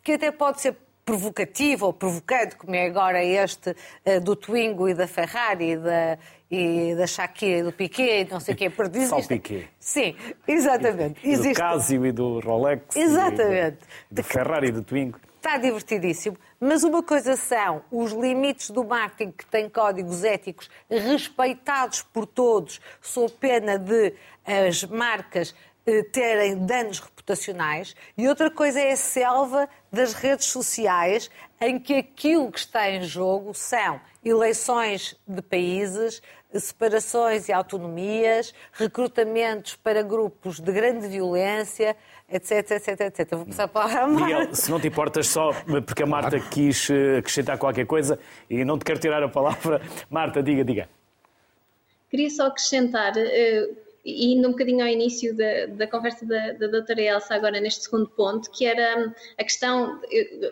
[0.02, 4.94] que até pode ser provocativo ou provocante, como é agora este uh, do Twingo e
[4.94, 6.18] da Ferrari e da,
[6.50, 8.70] e da Shakira e do Piquet, não sei o quê.
[8.70, 9.68] Porque Só Piquet.
[9.78, 10.14] Sim,
[10.46, 11.20] exatamente.
[11.26, 11.54] E, existe...
[11.54, 12.94] do Casio e do Rolex.
[12.94, 13.78] Exatamente.
[14.10, 15.18] E do, do Ferrari e do Twingo.
[15.36, 16.36] Está divertidíssimo.
[16.60, 22.78] Mas uma coisa são os limites do marketing que têm códigos éticos respeitados por todos,
[23.00, 24.12] sob pena de
[24.44, 25.54] as marcas
[25.86, 27.19] eh, terem danos reputacionais,
[28.16, 33.02] e outra coisa é a selva das redes sociais, em que aquilo que está em
[33.02, 36.22] jogo são eleições de países,
[36.58, 41.96] separações e autonomias, recrutamentos para grupos de grande violência,
[42.28, 43.30] etc, etc, etc.
[43.30, 45.52] Vou começar a palavra a Miguel, se não te importas só,
[45.86, 46.50] porque a Marta claro.
[46.50, 49.80] quis eh, acrescentar qualquer coisa e não te quero tirar a palavra.
[50.10, 50.88] Marta, diga, diga.
[52.10, 53.76] Queria só acrescentar, uh,
[54.10, 57.84] e indo um bocadinho ao início da, da conversa da, da doutora Elsa, agora neste
[57.84, 60.00] segundo ponto, que era hum, a questão,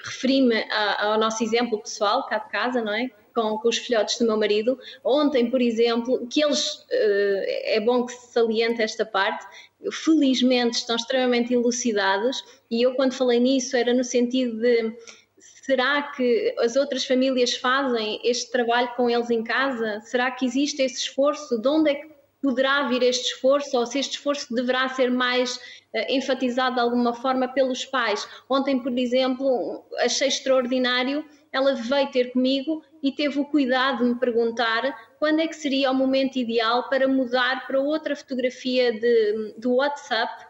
[0.04, 0.64] referi-me
[0.98, 3.10] ao nosso exemplo pessoal, cá de casa, não é?
[3.34, 4.78] Com, com, os filhotes do meu marido.
[5.04, 9.46] Ontem, por exemplo, que eles, eh, é bom que se saliente esta parte,
[9.92, 14.92] felizmente estão extremamente elucidados e eu quando falei nisso era no sentido de
[15.38, 20.00] será que as outras famílias fazem este trabalho com eles em casa?
[20.00, 21.60] Será que existe esse esforço?
[21.60, 25.56] De onde é que poderá vir este esforço ou se este esforço deverá ser mais
[25.56, 25.60] uh,
[26.08, 28.26] enfatizado de alguma forma pelos pais?
[28.48, 34.18] Ontem, por exemplo, achei extraordinário ela veio ter comigo e teve o cuidado de me
[34.18, 39.76] perguntar quando é que seria o momento ideal para mudar para outra fotografia de, do
[39.76, 40.46] WhatsApp,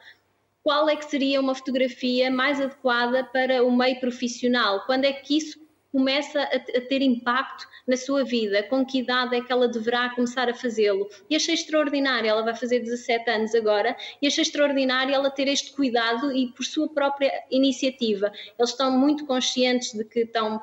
[0.62, 5.38] qual é que seria uma fotografia mais adequada para o meio profissional, quando é que
[5.38, 5.59] isso
[5.92, 10.11] começa a, a, ter impacto na sua vida, com que idade é que ela deverá
[10.11, 11.09] começar a fazê-lo.
[11.29, 15.72] E achei extraordinário, ela vai fazer 17 anos agora, e achei extraordinário ela ter este
[15.72, 18.33] cuidado e por sua própria iniciativa.
[18.59, 20.61] Eles estão muito conscientes de que estão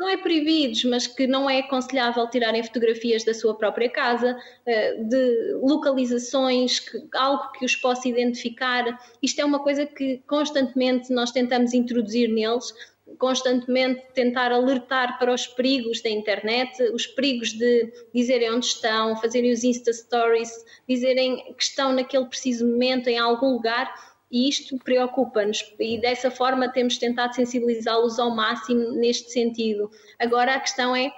[0.00, 4.94] não é proibidos, mas que não é aconselhável tirarem fotografias da sua própria casa, eh,
[4.94, 6.82] de localizações,
[7.14, 8.98] algo que os possa identificar.
[9.22, 12.72] Isto é uma coisa que constantemente nós tentamos introduzir neles,
[13.18, 19.52] constantemente tentar alertar para os perigos da internet, os perigos de dizerem onde estão, fazerem
[19.52, 20.50] os Insta Stories,
[20.88, 23.92] dizerem que estão naquele preciso momento em algum lugar
[24.30, 29.90] e isto preocupa-nos e dessa forma temos tentado sensibilizá-los ao máximo neste sentido.
[30.18, 31.10] Agora a questão é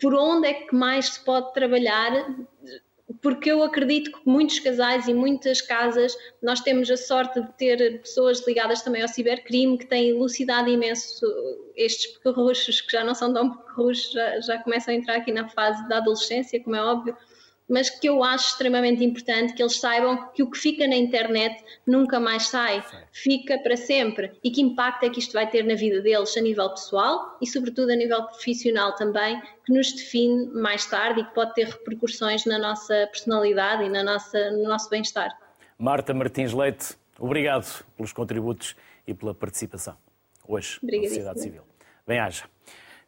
[0.00, 2.12] por onde é que mais se pode trabalhar,
[3.22, 8.00] porque eu acredito que muitos casais e muitas casas nós temos a sorte de ter
[8.00, 11.24] pessoas ligadas também ao cibercrime que têm elucidado imenso
[11.76, 15.48] estes pequerruchos que já não são tão pequerruchos, já, já começam a entrar aqui na
[15.48, 17.16] fase da adolescência, como é óbvio,
[17.68, 21.62] mas que eu acho extremamente importante que eles saibam que o que fica na internet
[21.86, 24.32] nunca mais sai, fica para sempre.
[24.42, 27.46] E que impacto é que isto vai ter na vida deles a nível pessoal e,
[27.46, 32.44] sobretudo, a nível profissional também, que nos define mais tarde e que pode ter repercussões
[32.44, 35.36] na nossa personalidade e na nossa, no nosso bem-estar.
[35.78, 38.76] Marta Martins Leite, obrigado pelos contributos
[39.06, 39.96] e pela participação
[40.48, 41.62] hoje na sociedade civil.
[42.06, 42.44] Bem-haja.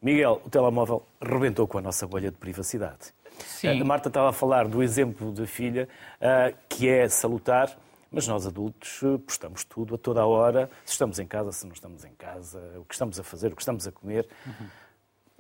[0.01, 3.12] Miguel, o telemóvel rebentou com a nossa bolha de privacidade.
[3.44, 3.81] Sim.
[3.81, 5.88] A Marta estava a falar do exemplo da filha,
[6.20, 7.77] ah, que é salutar,
[8.11, 11.66] mas nós adultos eh, postamos tudo a toda a hora, se estamos em casa, se
[11.66, 14.27] não estamos em casa, o que estamos a fazer, o que estamos a comer.
[14.46, 14.66] Uhum.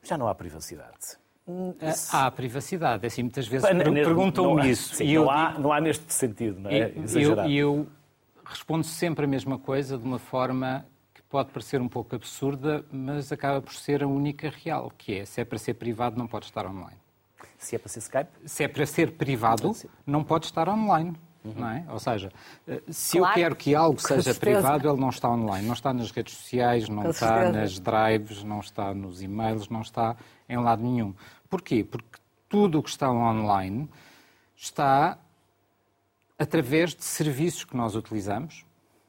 [0.02, 1.16] Já não há privacidade.
[2.12, 4.96] Ah, há privacidade, é assim, muitas vezes perguntam-me isso.
[4.96, 6.92] Sim, e não, há, digo, não há neste sentido, não é?
[7.16, 7.86] E eu, eu
[8.44, 10.84] respondo sempre a mesma coisa de uma forma
[11.14, 15.24] que pode parecer um pouco absurda, mas acaba por ser a única real, que é,
[15.24, 16.98] se é para ser privado, não pode estar online.
[17.58, 18.30] Se é para ser Skype?
[18.46, 19.72] Se é para ser privado,
[20.06, 21.14] não pode estar online.
[21.44, 21.54] Uhum.
[21.56, 21.84] Não é?
[21.88, 22.32] Ou seja,
[22.66, 23.32] eh, se claro.
[23.32, 25.66] eu quero que algo seja privado, ele não está online.
[25.66, 30.16] Não está nas redes sociais, não está nas drives, não está nos e-mails, não está
[30.48, 31.14] em lado nenhum.
[31.48, 31.84] Porquê?
[31.84, 32.18] Porque
[32.48, 33.88] tudo o que está online
[34.56, 35.18] está
[36.38, 38.64] através de serviços que nós utilizamos,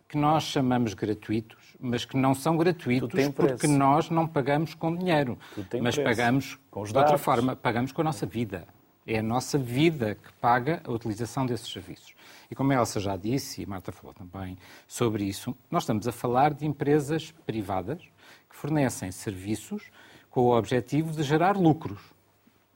[0.07, 5.37] que nós chamamos gratuitos, mas que não são gratuitos porque nós não pagamos com dinheiro,
[5.81, 6.03] mas preço.
[6.03, 8.67] pagamos com de outra forma, pagamos com a nossa vida.
[9.07, 12.13] É a nossa vida que paga a utilização desses serviços.
[12.51, 16.07] E como a Elsa já disse, e a Marta falou também sobre isso, nós estamos
[16.07, 17.99] a falar de empresas privadas
[18.47, 19.83] que fornecem serviços
[20.29, 21.99] com o objetivo de gerar lucros.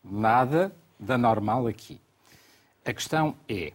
[0.04, 2.02] Nada da normal aqui.
[2.86, 3.74] A questão é,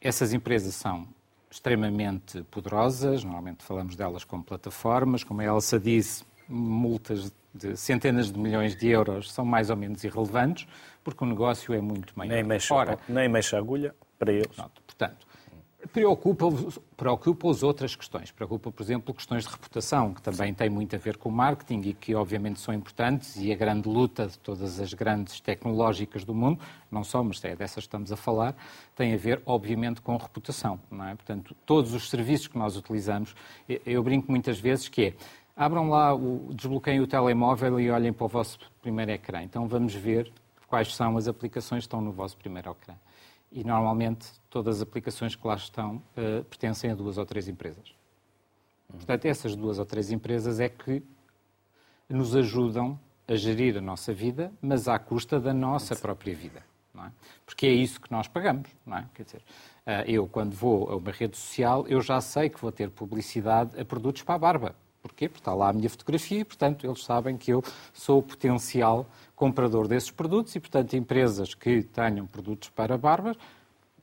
[0.00, 1.08] essas empresas são
[1.50, 8.38] extremamente poderosas, normalmente falamos delas como plataformas, como a Elsa disse, multas de centenas de
[8.38, 10.68] milhões de euros são mais ou menos irrelevantes,
[11.02, 12.30] porque o negócio é muito maior.
[12.30, 14.54] Nem mexe, Ora, nem mexe a agulha para eles.
[14.54, 15.26] Pronto, portanto,
[15.92, 18.30] Preocupa-os preocupa outras questões.
[18.30, 21.88] Preocupa, por exemplo, questões de reputação, que também têm muito a ver com o marketing
[21.88, 23.36] e que, obviamente, são importantes.
[23.36, 27.56] E a grande luta de todas as grandes tecnológicas do mundo, não só, mas é
[27.56, 28.54] dessas que estamos a falar,
[28.94, 30.78] tem a ver, obviamente, com reputação.
[30.90, 31.14] Não é?
[31.14, 33.34] Portanto, todos os serviços que nós utilizamos,
[33.86, 35.14] eu brinco muitas vezes que é.
[35.56, 39.42] Abram lá, o, desbloqueiem o telemóvel e olhem para o vosso primeiro ecrã.
[39.42, 40.30] Então vamos ver
[40.68, 42.94] quais são as aplicações que estão no vosso primeiro ecrã
[43.50, 47.94] e normalmente todas as aplicações que lá estão uh, pertencem a duas ou três empresas.
[48.88, 51.02] Portanto, essas duas ou três empresas é que
[52.08, 56.62] nos ajudam a gerir a nossa vida, mas à custa da nossa própria vida.
[56.98, 57.10] É?
[57.46, 58.68] Porque é isso que nós pagamos.
[58.84, 59.08] Não é?
[59.14, 59.42] Quer dizer,
[59.86, 63.78] uh, eu, quando vou a uma rede social, eu já sei que vou ter publicidade
[63.80, 64.76] a produtos para a barba.
[65.02, 65.28] Porquê?
[65.28, 69.06] Porque está lá a minha fotografia e, portanto, eles sabem que eu sou o potencial
[69.34, 73.36] comprador desses produtos e, portanto, empresas que tenham produtos para barbas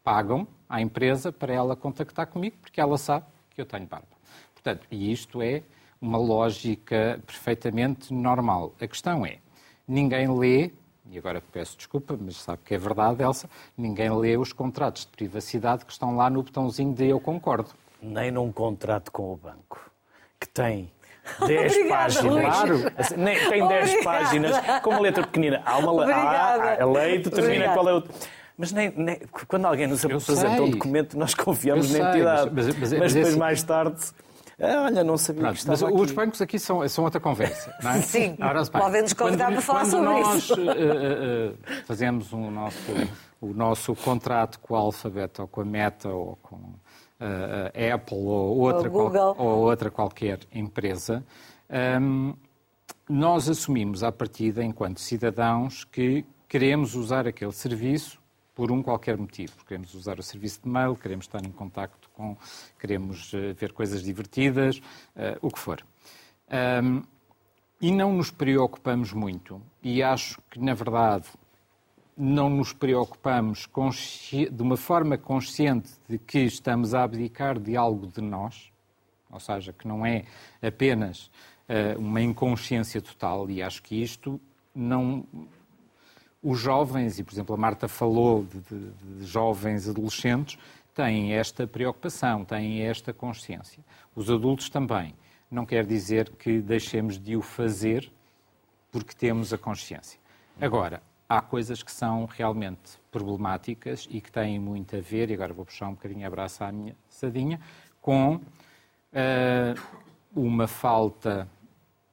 [0.03, 4.07] pagam à empresa para ela contactar comigo porque ela sabe que eu tenho barba.
[4.53, 5.63] Portanto, e isto é
[6.01, 8.73] uma lógica perfeitamente normal.
[8.81, 9.39] A questão é,
[9.87, 10.71] ninguém lê,
[11.09, 15.11] e agora peço desculpa, mas sabe que é verdade, Elsa, ninguém lê os contratos de
[15.11, 17.69] privacidade que estão lá no botãozinho de eu concordo.
[18.01, 19.91] Nem num contrato com o banco
[20.39, 20.91] que tem
[21.45, 22.55] 10 Obrigada, páginas.
[22.55, 22.91] Claro.
[22.97, 23.15] Assim,
[23.49, 25.61] tem 10 páginas com uma letra pequenina.
[25.65, 27.73] Há uma há, a lei determina Obrigada.
[27.73, 28.03] qual é o.
[28.57, 32.49] Mas nem, nem, quando alguém nos apresenta um documento, nós confiamos na entidade.
[32.51, 33.39] Mas, mas, mas, mas depois, assim...
[33.39, 34.01] mais tarde.
[34.59, 35.93] Ah, olha, não sabia Pronto, que Mas aqui.
[35.93, 38.01] os bancos aqui são, são outra conversa, não é?
[38.01, 38.35] Sim,
[38.71, 40.55] podem-nos convidar para falar sobre nós, isso.
[40.55, 42.91] Nós uh, uh, fazemos o nosso,
[43.39, 46.57] o nosso contrato com a Alphabet ou com a Meta ou com
[47.19, 51.23] uh, Apple ou outra, ou, qual, ou outra qualquer empresa,
[52.01, 52.33] um,
[53.09, 58.19] nós assumimos à partida, enquanto cidadãos, que queremos usar aquele serviço
[58.53, 59.53] por um qualquer motivo.
[59.65, 62.35] Queremos usar o serviço de mail, queremos estar em contacto com,
[62.79, 65.85] queremos uh, ver coisas divertidas, uh, o que for.
[66.83, 67.03] Um,
[67.79, 69.61] e não nos preocupamos muito.
[69.83, 71.27] E acho que, na verdade,
[72.17, 73.69] não nos preocupamos
[74.51, 78.71] de uma forma consciente de que estamos a abdicar de algo de nós,
[79.29, 80.23] ou seja, que não é
[80.61, 81.29] apenas
[81.69, 84.41] uh, uma inconsciência total, e acho que isto
[84.73, 85.25] não.
[86.41, 90.57] Os jovens, e por exemplo a Marta falou de, de, de jovens adolescentes,
[90.93, 93.83] têm esta preocupação, têm esta consciência.
[94.15, 95.13] Os adultos também.
[95.49, 98.11] Não quer dizer que deixemos de o fazer
[98.91, 100.19] porque temos a consciência.
[100.59, 105.53] Agora, há coisas que são realmente problemáticas e que têm muito a ver, e agora
[105.53, 107.59] vou puxar um bocadinho a braço à minha sadinha,
[108.01, 108.41] com uh,
[110.35, 111.47] uma falta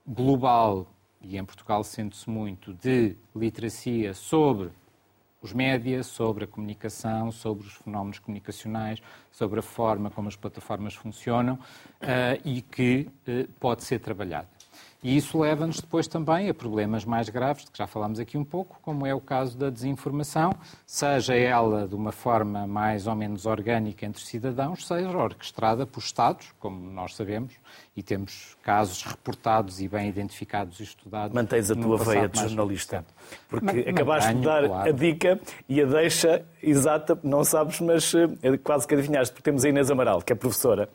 [0.07, 0.87] global,
[1.21, 4.71] e em Portugal sente-se muito, de literacia sobre
[5.41, 9.01] os médias, sobre a comunicação, sobre os fenómenos comunicacionais,
[9.31, 14.54] sobre a forma como as plataformas funcionam uh, e que uh, pode ser trabalhada.
[15.05, 18.45] E isso leva-nos depois também a problemas mais graves, de que já falámos aqui um
[18.45, 20.55] pouco, como é o caso da desinformação,
[20.87, 26.55] seja ela de uma forma mais ou menos orgânica entre cidadãos, seja orquestrada por Estados,
[26.59, 27.53] como nós sabemos,
[27.95, 31.35] e temos casos reportados e bem identificados e estudados.
[31.35, 33.05] Mantens a tua veia de jornalista,
[33.47, 34.89] porque Mantenho, acabaste de dar claro.
[34.89, 35.39] a dica
[35.69, 39.91] e a deixa exata, não sabes, mas eh, quase que adivinhaste, porque temos a Inês
[39.91, 40.89] Amaral, que é professora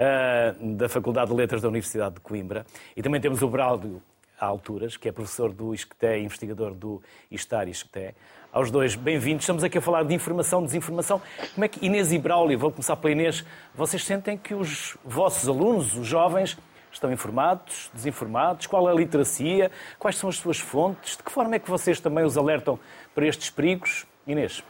[0.00, 2.64] uh, da Faculdade de Letras da Universidade de Coimbra.
[2.96, 4.02] E também temos o Brálio
[4.38, 8.14] Alturas, que é professor do ISCTE, investigador do ISTAR ISCTE.
[8.50, 9.42] Aos dois, bem-vindos.
[9.42, 11.20] Estamos aqui a falar de informação, desinformação.
[11.54, 15.46] Como é que Inês e Braulio, vou começar pela Inês, vocês sentem que os vossos
[15.48, 16.56] alunos, os jovens,
[16.90, 18.66] estão informados, desinformados?
[18.66, 19.70] Qual é a literacia?
[19.98, 21.16] Quais são as suas fontes?
[21.16, 22.78] De que forma é que vocês também os alertam
[23.14, 24.06] para estes perigos?
[24.26, 24.64] Inês.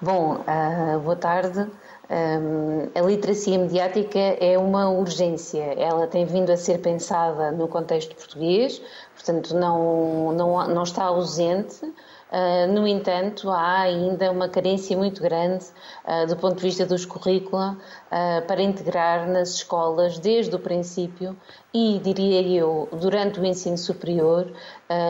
[0.00, 1.70] Bom, uh, boa tarde.
[2.10, 8.14] Um, a literacia mediática é uma urgência, ela tem vindo a ser pensada no contexto
[8.14, 8.80] português,
[9.14, 11.90] portanto, não, não, não está ausente.
[12.34, 15.66] Uh, no entanto, há ainda uma carência muito grande
[16.04, 17.78] uh, do ponto de vista dos currícula
[18.10, 21.36] uh, para integrar nas escolas desde o princípio
[21.72, 24.52] e, diria eu, durante o ensino superior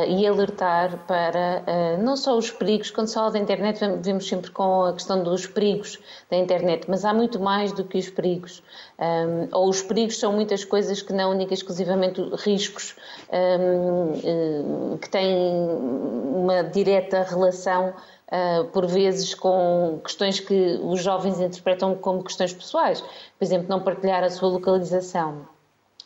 [0.08, 1.62] e alertar para
[1.98, 5.46] não só os perigos, quando se fala da internet, vemos sempre com a questão dos
[5.46, 5.98] perigos
[6.30, 8.62] da internet, mas há muito mais do que os perigos.
[8.96, 12.94] Um, ou os perigos são muitas coisas que não única exclusivamente riscos
[13.32, 17.92] um, uh, que têm uma direta relação.
[18.24, 23.00] Uh, por vezes com questões que os jovens interpretam como questões pessoais.
[23.00, 25.46] Por exemplo, não partilhar a sua localização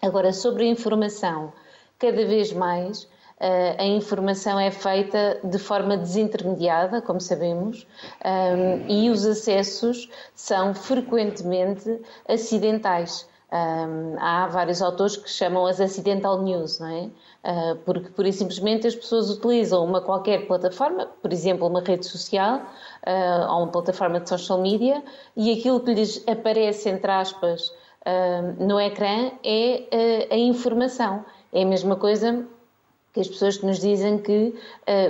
[0.01, 1.53] Agora, sobre a informação,
[1.99, 3.09] cada vez mais
[3.41, 7.87] a informação é feita de forma desintermediada, como sabemos,
[8.89, 13.29] e os acessos são frequentemente acidentais.
[13.51, 17.11] Um, há vários autores que chamam as acidental news, não é?
[17.43, 22.57] Uh, porque, por simplesmente, as pessoas utilizam uma qualquer plataforma, por exemplo, uma rede social
[22.59, 25.03] uh, ou uma plataforma de social media,
[25.35, 31.25] e aquilo que lhes aparece, entre aspas, uh, no ecrã é a informação.
[31.51, 32.47] É a mesma coisa
[33.19, 34.55] que as pessoas que nos dizem que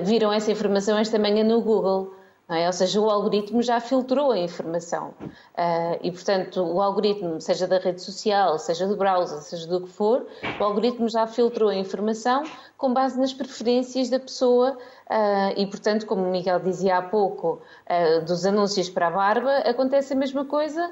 [0.03, 2.15] viram essa informação esta manhã no Google.
[2.51, 2.67] É?
[2.67, 5.13] Ou seja, o algoritmo já filtrou a informação.
[5.21, 9.91] Uh, e, portanto, o algoritmo, seja da rede social, seja do browser, seja do que
[9.91, 10.27] for,
[10.59, 12.45] o algoritmo já filtrou a informação
[12.79, 14.79] com base nas preferências da pessoa.
[15.11, 19.59] Uh, e, portanto, como o Miguel dizia há pouco, uh, dos anúncios para a barba,
[19.59, 20.91] acontece a mesma coisa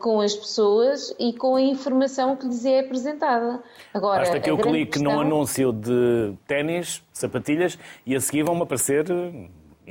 [0.00, 3.62] com as pessoas e com a informação que lhes é apresentada.
[3.92, 5.12] Agora, Basta que eu clique questão...
[5.12, 9.04] num anúncio de ténis, sapatilhas, e a seguir vão-me aparecer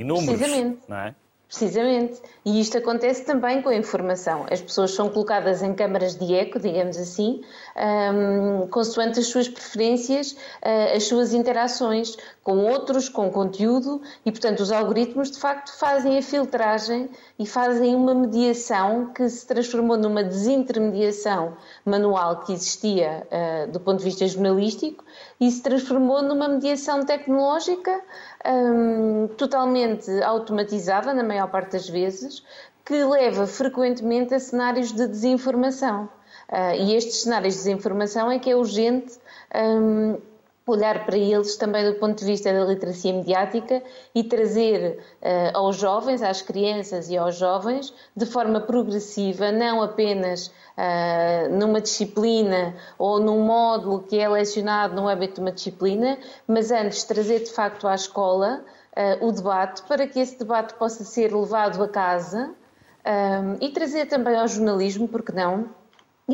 [0.02, 0.82] Inúmeros, Precisamente.
[0.88, 1.16] Não é?
[1.52, 2.22] Precisamente.
[2.46, 4.46] E isto acontece também com a informação.
[4.50, 7.42] As pessoas são colocadas em câmaras de eco, digamos assim,
[7.76, 14.62] um, consoante as suas preferências, uh, as suas interações com outros, com conteúdo, e, portanto,
[14.62, 20.24] os algoritmos, de facto, fazem a filtragem e fazem uma mediação que se transformou numa
[20.24, 25.04] desintermediação manual que existia uh, do ponto de vista jornalístico
[25.42, 28.00] e se transformou numa mediação tecnológica
[28.46, 32.44] um, totalmente automatizada, na maior parte das vezes,
[32.86, 36.08] que leva frequentemente a cenários de desinformação.
[36.48, 39.20] Uh, e estes cenários de desinformação é que é urgente
[39.56, 40.22] um,
[40.72, 43.82] olhar para eles também do ponto de vista da literacia mediática
[44.14, 50.48] e trazer uh, aos jovens, às crianças e aos jovens, de forma progressiva, não apenas
[50.48, 56.18] uh, numa disciplina ou num módulo que é lecionado no âmbito de uma disciplina,
[56.48, 58.64] mas antes trazer de facto à escola
[58.96, 62.56] uh, o debate para que esse debate possa ser levado a casa
[63.06, 65.70] um, e trazer também ao jornalismo, porque não,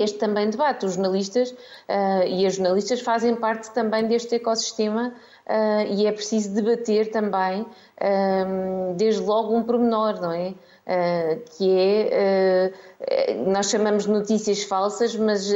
[0.03, 0.85] este também debate.
[0.85, 5.13] Os jornalistas uh, e as jornalistas fazem parte também deste ecossistema
[5.47, 7.65] uh, e é preciso debater também,
[8.01, 10.53] um, desde logo, um pormenor, não é?
[10.87, 12.71] Uh, que é,
[13.45, 15.51] nós chamamos de notícias falsas, mas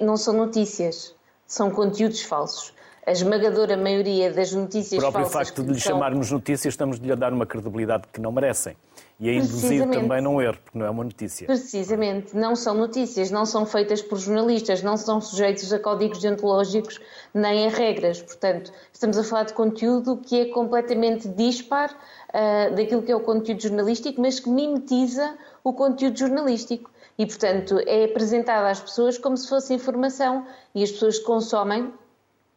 [0.00, 1.12] não são notícias,
[1.44, 2.72] são conteúdos falsos.
[3.04, 5.08] A esmagadora maioria das notícias falsas.
[5.08, 5.94] O próprio facto de lhe são...
[5.94, 8.76] chamarmos notícias, estamos de lhe dar uma credibilidade que não merecem
[9.22, 11.46] e a induzir também num erro, porque não é uma notícia.
[11.46, 17.00] Precisamente, não são notícias, não são feitas por jornalistas, não são sujeitos a códigos deontológicos
[17.32, 18.20] nem a regras.
[18.20, 23.20] Portanto, estamos a falar de conteúdo que é completamente dispar uh, daquilo que é o
[23.20, 26.90] conteúdo jornalístico, mas que mimetiza o conteúdo jornalístico.
[27.16, 30.44] E, portanto, é apresentado às pessoas como se fosse informação
[30.74, 31.92] e as pessoas consomem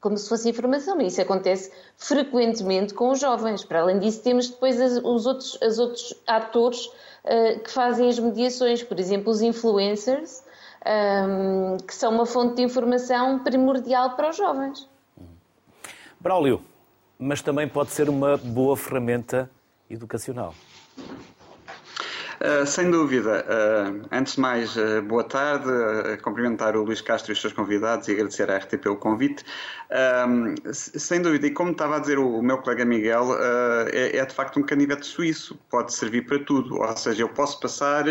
[0.06, 3.66] como se fosse informação, e isso acontece frequentemente com os jovens.
[3.66, 8.84] Para além disso, temos depois os outros, os outros atores uh, que fazem as mediações,
[8.84, 10.44] por exemplo, os influencers,
[10.86, 14.88] um, ehm, que são uma fonte de informação primordial para os jovens.
[16.20, 16.62] Braulio,
[17.18, 19.50] mas também pode ser uma boa ferramenta
[19.90, 20.54] educacional.
[22.46, 23.44] Uh, sem dúvida.
[23.44, 25.66] Uh, antes de mais, uh, boa tarde.
[26.22, 29.44] cumprimentar o Luís Castro e os seus convidados e agradecer à RTP o convite.
[30.72, 33.36] sem dúvida, e como estava a dizer o, o meu colega Miguel,
[33.92, 35.58] é, é, de facto um canivete suíço.
[35.72, 36.76] Pode servir para tudo.
[36.76, 38.06] Ou seja, eu posso passar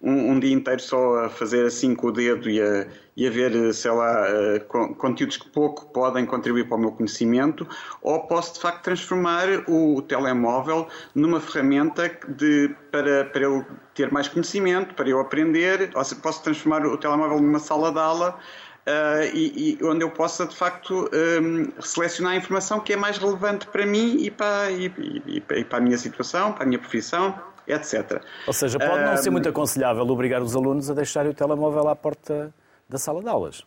[0.00, 2.86] um, um, dia inteiro só a fazer assim com o dedo e a,
[3.16, 7.66] e a ver, sei lá, uh, conteúdos que pouco podem contribuir para o meu conhecimento,
[8.00, 14.10] ou posso de facto transformar o, o telemóvel numa ferramenta de, para, para eu ter
[14.10, 18.38] mais conhecimento, para eu aprender, ou seja, posso transformar o telemóvel numa sala de aula.
[18.84, 21.08] Uh, e, e, onde eu possa de facto
[21.40, 24.92] um, selecionar a informação que é mais relevante para mim e para, e,
[25.24, 27.32] e, para a minha situação, para a minha profissão
[27.68, 28.20] etc.
[28.44, 31.86] Ou seja, pode não um, ser muito aconselhável obrigar os alunos a deixarem o telemóvel
[31.86, 32.52] à porta
[32.92, 33.64] da sala de aulas.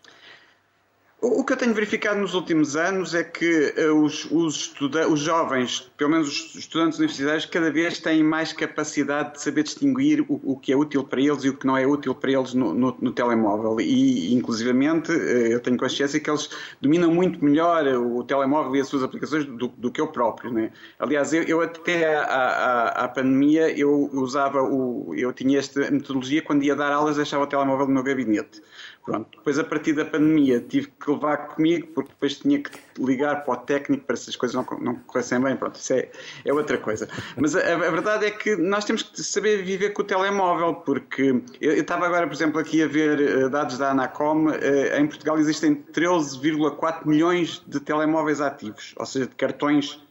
[1.27, 4.75] O que eu tenho verificado nos últimos anos é que eh, os, os,
[5.09, 10.21] os, jovens, pelo menos os estudantes universitários, cada vez têm mais capacidade de saber distinguir
[10.29, 12.53] o, o que é útil para eles e o que não é útil para eles
[12.53, 13.81] no, no, no, telemóvel.
[13.81, 16.47] E, inclusivamente, eh, eu tenho consciência que eles
[16.79, 20.51] dominam muito melhor o telemóvel e as suas aplicações do, do que eu próprio.
[20.51, 20.71] Né?
[20.99, 26.75] Aliás, eu, eu até à, pandemia, eu usava o, eu tinha esta metodologia, quando ia
[26.75, 28.61] dar aulas, deixava o telemóvel no meu gabinete
[29.05, 29.37] Pronto.
[29.37, 33.53] Depois, a partir da pandemia, tive que levar comigo, porque depois tinha que ligar para
[33.53, 35.55] o técnico para se as coisas não, não corressem bem.
[35.55, 36.09] Pronto, isso é,
[36.43, 37.07] é outra coisa.
[37.37, 41.39] Mas a, a, verdade é que nós temos que saber viver com o telemóvel, porque
[41.61, 44.47] eu, eu estava agora, por exemplo, aqui a ver uh, dados da Anacom.
[44.47, 50.03] Uh, em Portugal existem 13,4 milhões de telemóveis ativos, ou seja, de cartões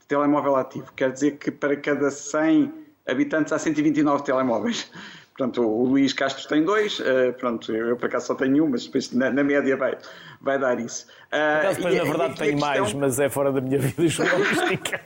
[0.00, 0.92] de telemóvel ativo.
[0.94, 2.70] Quer dizer que para cada 100
[3.06, 4.90] habitantes há 129 telemóveis.
[5.36, 8.68] Portanto, o Luís Castro tem dois, uh, pronto, eu, eu por acaso só tenho um,
[8.68, 9.98] mas depois na, na média vai,
[10.40, 11.06] vai dar isso.
[11.32, 12.68] Uh, acaso, depois, e, na verdade, tenho questão...
[12.68, 15.00] mais, mas é fora da minha vida jornalística.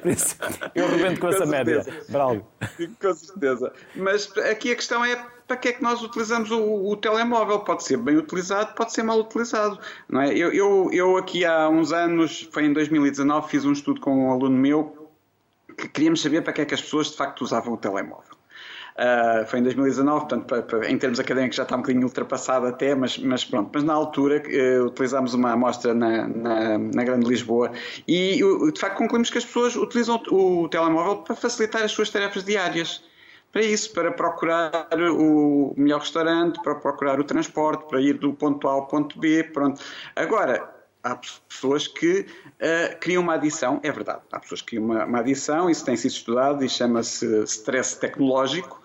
[0.00, 0.36] por isso,
[0.76, 1.90] eu rebento com, com essa certeza.
[1.90, 2.04] média.
[2.08, 2.46] Bravo.
[3.00, 3.72] Com certeza.
[3.96, 5.16] Mas aqui a questão é
[5.48, 7.58] para que é que nós utilizamos o, o, telemóvel?
[7.58, 9.80] Pode ser bem utilizado, pode ser mal utilizado.
[10.08, 10.32] Não é?
[10.32, 14.32] eu, eu, eu aqui há uns anos, foi em 2019, fiz um estudo com um
[14.32, 15.10] aluno meu
[15.76, 18.31] que queríamos saber para que é que as pessoas de facto usavam o telemóvel.
[18.92, 22.66] Uh, foi em 2019, portanto, para, para, em termos académicos já está um bocadinho ultrapassado
[22.66, 23.70] até, mas, mas pronto.
[23.72, 27.72] Mas na altura uh, utilizámos uma amostra na, na, na, Grande Lisboa
[28.06, 28.40] e
[28.72, 32.44] de facto concluímos que as pessoas utilizam o, o telemóvel para facilitar as suas tarefas
[32.44, 33.02] diárias
[33.50, 38.66] para isso, para procurar o melhor restaurante, para procurar o transporte, para ir do ponto
[38.66, 39.80] A ao ponto B, pronto.
[40.16, 45.04] Agora, há pessoas que uh, criam uma adição, é verdade, há pessoas que criam uma,
[45.04, 48.80] uma adição, isso tem sido estudado e chama-se stress tecnológico,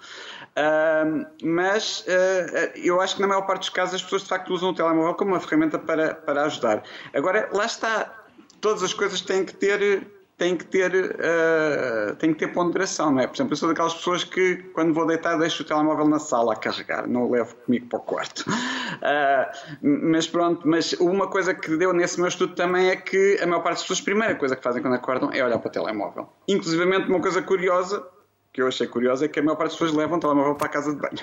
[0.58, 4.54] uh, mas uh, eu acho que na maior parte dos casos as pessoas de facto
[4.54, 6.84] usam o telemóvel como uma ferramenta para, para ajudar.
[7.14, 8.26] Agora, lá está,
[8.60, 13.22] todas as coisas têm que ter tem que ter uh, tem que ter ponderação, não
[13.22, 13.28] é?
[13.28, 16.54] Por exemplo, eu sou daquelas pessoas que quando vou deitar deixo o telemóvel na sala
[16.54, 18.46] a carregar, não o levo comigo para o quarto.
[18.48, 19.78] Uh,
[20.12, 23.64] mas pronto, mas uma coisa que deu nesse meu estudo também é que a maior
[23.64, 26.30] parte das pessoas, a primeira coisa que fazem quando acordam é olhar para o telemóvel.
[26.48, 28.06] Inclusive, uma coisa curiosa
[28.54, 30.68] que eu achei curiosa é que a maior parte das pessoas levam o telemóvel para
[30.68, 31.18] a casa de banho.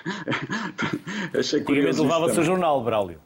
[1.39, 2.03] achei curioso.
[2.03, 3.21] levava-se o jornal, Braulio.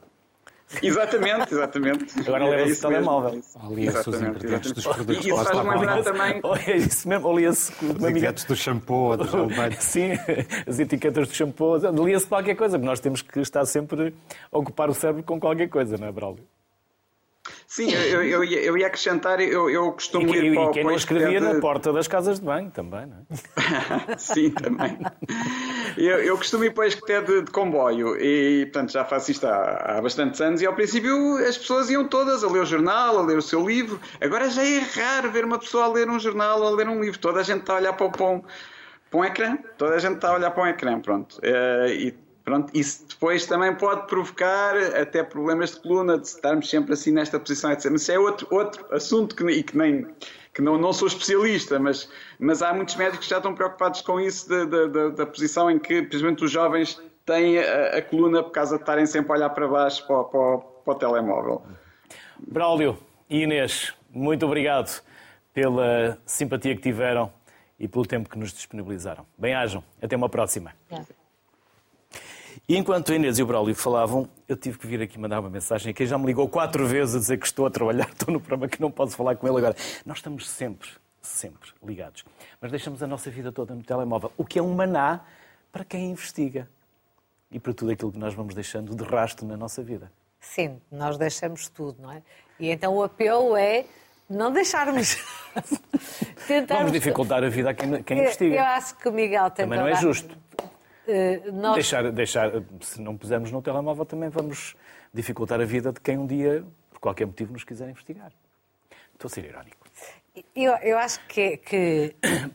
[0.82, 2.20] Exatamente, exatamente.
[2.20, 3.40] Agora leva-se o telemóvel.
[3.70, 6.40] Lia-se os ingredientes dos produtos E isso faz-me lembrar também...
[6.66, 7.72] É isso mesmo, lia-se...
[7.72, 9.48] Os ingredientes do shampoo, do gel
[9.78, 10.10] Sim,
[10.66, 11.76] as etiquetas do shampoo.
[12.04, 14.14] Lia-se qualquer coisa, nós temos que estar sempre
[14.52, 16.44] a ocupar o cérebro com qualquer coisa, não é, Braulio?
[17.68, 20.94] Sim, eu, eu, eu ia acrescentar, eu, eu costumo e, ir para, e quem não
[20.94, 24.16] escrevia na porta das casas de banho também, não é?
[24.16, 24.98] Sim, também.
[25.94, 29.98] Eu, eu costumo ir para esqueté de, de, comboio e, portanto, já faço isto há,
[29.98, 33.22] há bastantes anos e, ao princípio, as pessoas iam todas a ler o jornal, a
[33.22, 34.00] ler o seu livro.
[34.18, 37.18] Agora já é raro ver uma pessoa a ler um jornal, a ler um livro.
[37.18, 38.42] Toda a gente está a olhar para o pão,
[39.10, 39.58] para um ecrã.
[39.76, 41.38] Toda a gente está a olhar para um ecrã, pronto.
[41.42, 46.94] Eh, e Pronto, isso depois também pode provocar até problemas de coluna, de estarmos sempre
[46.94, 47.90] assim nesta posição, etc.
[47.90, 50.06] Mas isso é outro, outro assunto que, e que nem
[50.54, 54.18] que não, não sou especialista, mas, mas há muitos médicos que já estão preocupados com
[54.18, 58.50] isso, da, da, da posição em que, principalmente os jovens, têm a, a, coluna por
[58.50, 61.62] causa de estarem sempre a olhar para baixo para, para, para o telemóvel.
[62.38, 62.96] Braulio
[63.28, 65.02] e Inês, muito obrigado
[65.52, 67.30] pela simpatia que tiveram
[67.78, 69.26] e pelo tempo que nos disponibilizaram.
[69.36, 69.84] Bem-ajam.
[70.00, 70.72] Até uma próxima.
[72.68, 75.48] E enquanto a Inês e o Braulio falavam, eu tive que vir aqui mandar uma
[75.48, 75.94] mensagem.
[75.94, 78.68] Quem já me ligou quatro vezes a dizer que estou a trabalhar, estou no programa
[78.68, 79.74] que não posso falar com ele agora.
[80.04, 80.90] Nós estamos sempre,
[81.22, 82.26] sempre ligados.
[82.60, 85.20] Mas deixamos a nossa vida toda no telemóvel, o que é um maná
[85.72, 86.68] para quem investiga
[87.50, 90.12] e para tudo aquilo que nós vamos deixando de rastro na nossa vida.
[90.38, 92.22] Sim, nós deixamos tudo, não é?
[92.60, 93.86] E então o apelo é
[94.28, 95.16] não deixarmos.
[96.46, 96.82] Tentarmos...
[96.84, 98.56] Vamos dificultar a vida a quem, quem investiga.
[98.56, 100.36] Eu acho que o Miguel tem Também não é justo.
[101.08, 101.74] Uh, nós...
[101.74, 102.50] deixar, deixar,
[102.82, 104.76] se não pusermos no telemóvel, também vamos
[105.12, 108.30] dificultar a vida de quem um dia, por qualquer motivo, nos quiser investigar.
[109.14, 109.88] Estou a ser irónico.
[110.54, 112.14] Eu, eu acho que, que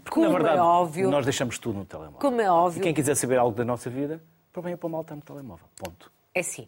[0.10, 2.20] como na verdade, é óbvio, nós deixamos tudo no telemóvel.
[2.20, 2.80] Como é óbvio.
[2.80, 5.22] E quem quiser saber algo da nossa vida, para bem ou para mal está no
[5.22, 5.66] telemóvel.
[5.76, 6.12] Ponto.
[6.34, 6.68] É sim.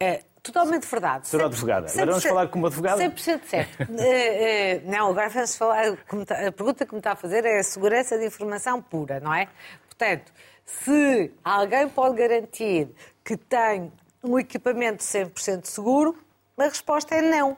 [0.00, 1.26] É totalmente verdade.
[1.26, 1.46] Sra.
[1.46, 1.90] advogada.
[1.90, 3.02] Agora vamos falar como advogada.
[3.02, 3.92] 100% certo.
[3.98, 5.88] Eh, eh, não, agora vamos falar.
[5.88, 9.48] A pergunta que me está a fazer é a segurança de informação pura, não é?
[9.86, 10.32] Portanto,
[10.64, 12.88] se alguém pode garantir
[13.24, 13.92] que tem
[14.22, 16.16] um equipamento 100% seguro,
[16.56, 17.56] a resposta é não.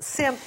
[0.00, 0.42] Sempre.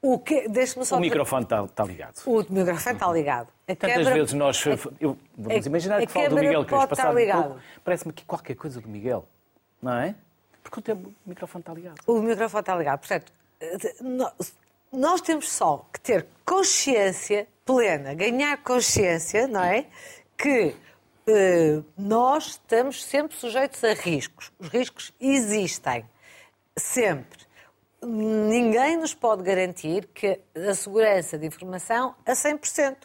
[0.00, 0.46] O, que...
[0.84, 2.22] só o microfone está, está, ligado.
[2.24, 3.48] O microfone está ligado.
[3.66, 4.14] A Tantas câmara...
[4.14, 4.64] vezes nós.
[5.00, 8.88] Eu, vamos imaginar que falo do Miguel que passado um Parece-me que qualquer coisa do
[8.88, 9.26] Miguel.
[9.82, 10.14] Não é?
[10.62, 11.96] Porque o microfone está ligado.
[12.06, 12.98] O microfone está ligado.
[13.00, 13.32] Portanto,
[14.92, 19.86] nós temos só que ter consciência plena, ganhar consciência, não é?
[20.36, 20.74] Que
[21.96, 24.50] nós estamos sempre sujeitos a riscos.
[24.58, 26.04] Os riscos existem,
[26.76, 27.46] sempre.
[28.02, 32.96] Ninguém nos pode garantir que a segurança de informação a 100%.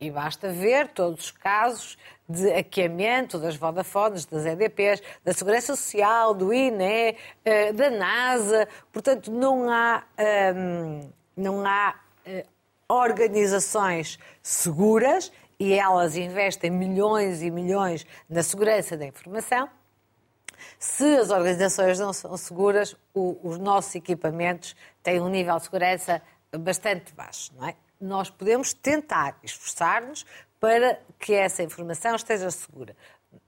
[0.00, 6.32] E basta ver todos os casos de hackeamento das Vodafones, das EDPs, da Segurança Social,
[6.32, 8.66] do INE, eh, da NASA.
[8.92, 10.02] Portanto, não há,
[10.56, 12.46] hum, não há eh,
[12.88, 19.68] organizações seguras e elas investem milhões e milhões na segurança da informação.
[20.78, 26.22] Se as organizações não são seguras, o, os nossos equipamentos têm um nível de segurança
[26.58, 27.76] bastante baixo, não é?
[28.00, 30.24] Nós podemos tentar esforçar-nos
[30.58, 32.96] para que essa informação esteja segura.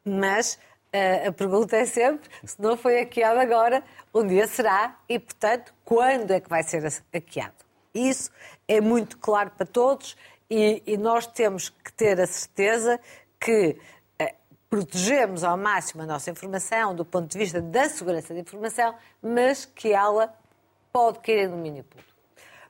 [0.04, 0.58] Mas
[0.94, 3.82] uh, a pergunta é sempre, se não foi hackeado agora,
[4.14, 6.82] um dia será e, portanto, quando é que vai ser
[7.12, 7.54] hackeado?
[7.94, 8.30] Isso
[8.68, 10.16] é muito claro para todos
[10.52, 13.00] e, e nós temos que ter a certeza
[13.40, 13.78] que
[14.20, 14.34] uh,
[14.68, 19.64] protegemos ao máximo a nossa informação do ponto de vista da segurança da informação, mas
[19.64, 20.30] que ela
[20.92, 22.12] pode cair em domínio público.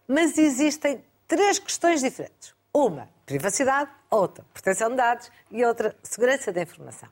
[0.07, 2.55] Mas existem três questões diferentes.
[2.73, 7.09] Uma, privacidade, outra, proteção de dados e outra, segurança da informação.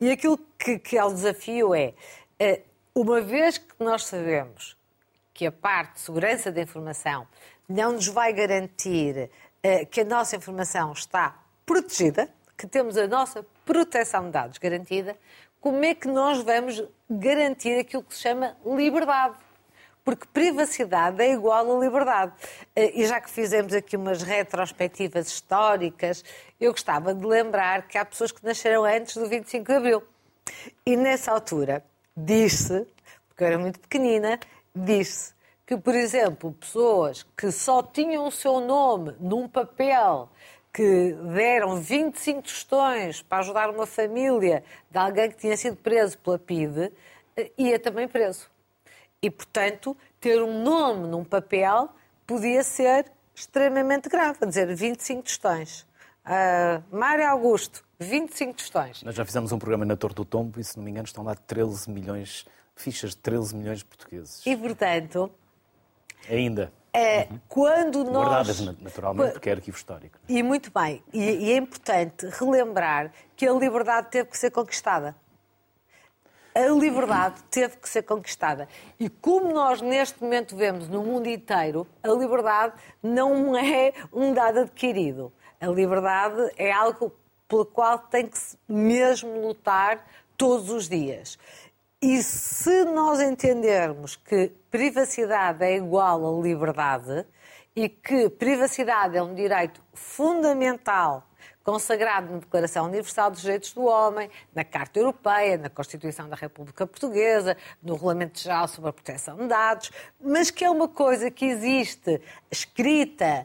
[0.00, 1.94] E aquilo que, que é o desafio é,
[2.38, 2.62] eh,
[2.94, 4.76] uma vez que nós sabemos
[5.34, 7.26] que a parte de segurança da informação
[7.68, 9.30] não nos vai garantir eh,
[9.90, 15.16] que a nossa informação está protegida, que temos a nossa proteção de dados garantida,
[15.60, 19.36] como é que nós vamos garantir aquilo que se chama liberdade?
[20.06, 22.32] porque privacidade é igual a liberdade.
[22.76, 26.24] Eh, e já que fizemos aqui umas retrospectivas históricas,
[26.60, 30.04] eu gostava de lembrar que há pessoas que nasceram antes do 25 de Abril.
[30.86, 31.84] E nessa altura,
[32.16, 32.86] disse,
[33.26, 34.38] porque eu era muito pequenina,
[34.72, 35.34] disse
[35.66, 40.30] que, por exemplo, pessoas que só tinham o seu nome num papel
[40.72, 46.38] que deram 25 tostões para ajudar uma família de alguém que tinha sido preso pela
[46.38, 46.92] PIDE,
[47.36, 48.48] eh, ia também preso.
[49.20, 51.88] E, portanto, ter um nome num papel
[52.26, 54.38] podia ser extremamente grave.
[54.42, 55.86] A dizer, 25 tostões.
[56.26, 59.02] Uh, Mário Augusto, 25 tostões.
[59.02, 61.24] Nós já fizemos um programa na Torre do Tombo e, se não me engano, estão
[61.24, 62.44] lá 13 milhões,
[62.74, 64.44] fichas de 13 milhões de portugueses.
[64.46, 65.30] E, portanto...
[66.30, 66.72] Ainda.
[66.92, 67.40] É, uhum.
[67.48, 68.28] Quando nós...
[68.28, 70.18] Guardadas, naturalmente, porque é arquivo histórico.
[70.28, 71.02] E muito bem.
[71.12, 75.14] E, e é importante relembrar que a liberdade teve que ser conquistada
[76.56, 78.66] a liberdade teve que ser conquistada.
[78.98, 82.72] E como nós neste momento vemos no mundo inteiro, a liberdade
[83.02, 85.30] não é um dado adquirido.
[85.60, 87.12] A liberdade é algo
[87.46, 90.02] pelo qual tem que mesmo lutar
[90.34, 91.38] todos os dias.
[92.08, 97.26] E se nós entendermos que privacidade é igual a liberdade
[97.74, 101.28] e que privacidade é um direito fundamental
[101.64, 106.86] consagrado na Declaração Universal dos Direitos do Homem, na Carta Europeia, na Constituição da República
[106.86, 109.90] Portuguesa, no Regulamento Geral sobre a Proteção de Dados,
[110.20, 113.44] mas que é uma coisa que existe escrita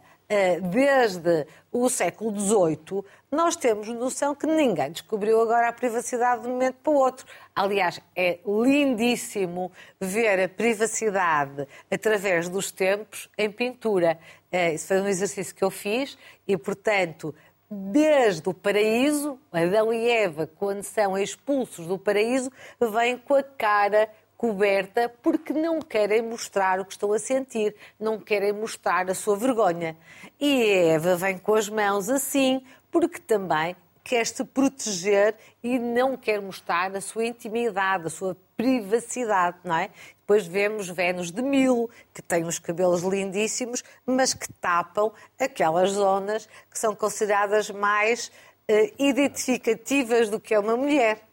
[0.61, 6.51] desde o século XVIII, nós temos noção que ninguém descobriu agora a privacidade de um
[6.51, 7.25] momento para o outro.
[7.55, 14.19] Aliás, é lindíssimo ver a privacidade através dos tempos em pintura.
[14.51, 16.17] Eh, isso foi um exercício que eu fiz
[16.47, 17.33] e, portanto,
[17.69, 24.09] desde o paraíso, Adão e Eva, quando são expulsos do paraíso, vêm com a cara
[24.41, 29.35] coberta porque não querem mostrar o que estão a sentir, não querem mostrar a sua
[29.35, 29.95] vergonha.
[30.39, 36.41] E Eva vem com as mãos assim porque também quer se proteger e não quer
[36.41, 39.91] mostrar a sua intimidade, a sua privacidade, não é?
[40.21, 46.49] Depois vemos Vênus de Milo, que tem uns cabelos lindíssimos, mas que tapam aquelas zonas
[46.67, 48.31] que são consideradas mais
[48.67, 51.27] uh, identificativas do que é uma mulher.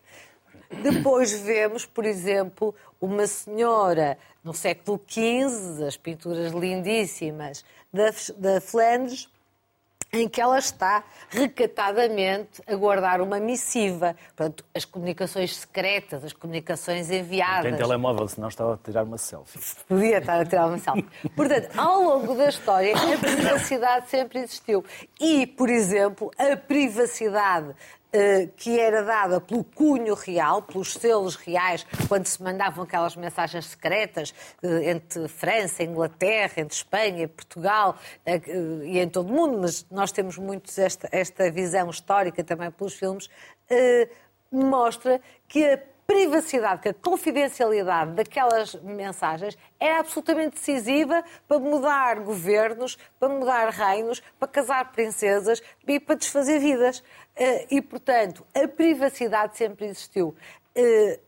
[0.70, 9.28] Depois vemos, por exemplo, uma senhora no século XV, as pinturas lindíssimas da, da Flandres,
[10.12, 14.16] em que ela está recatadamente a guardar uma missiva.
[14.28, 17.70] Portanto, as comunicações secretas, as comunicações enviadas.
[17.70, 19.58] Tem telemóvel, senão estava a tirar uma selfie.
[19.86, 21.04] Podia estar a tirar uma selfie.
[21.36, 24.84] Portanto, ao longo da história, a privacidade sempre existiu.
[25.20, 27.74] E, por exemplo, a privacidade
[28.56, 34.34] que era dada pelo cunho real, pelos selos reais, quando se mandavam aquelas mensagens secretas
[34.62, 38.40] eh, entre França, Inglaterra, entre Espanha, Portugal eh,
[38.84, 42.94] e em todo o mundo, mas nós temos muito esta, esta visão histórica também pelos
[42.94, 43.28] filmes,
[44.50, 45.78] mostra que a
[46.08, 54.22] privacidade, que a confidencialidade daquelas mensagens era absolutamente decisiva para mudar governos, para mudar reinos,
[54.38, 57.04] para casar princesas e para desfazer vidas.
[57.36, 60.34] Eh, e, portanto, a privacidade sempre existiu.
[60.74, 61.20] Eh,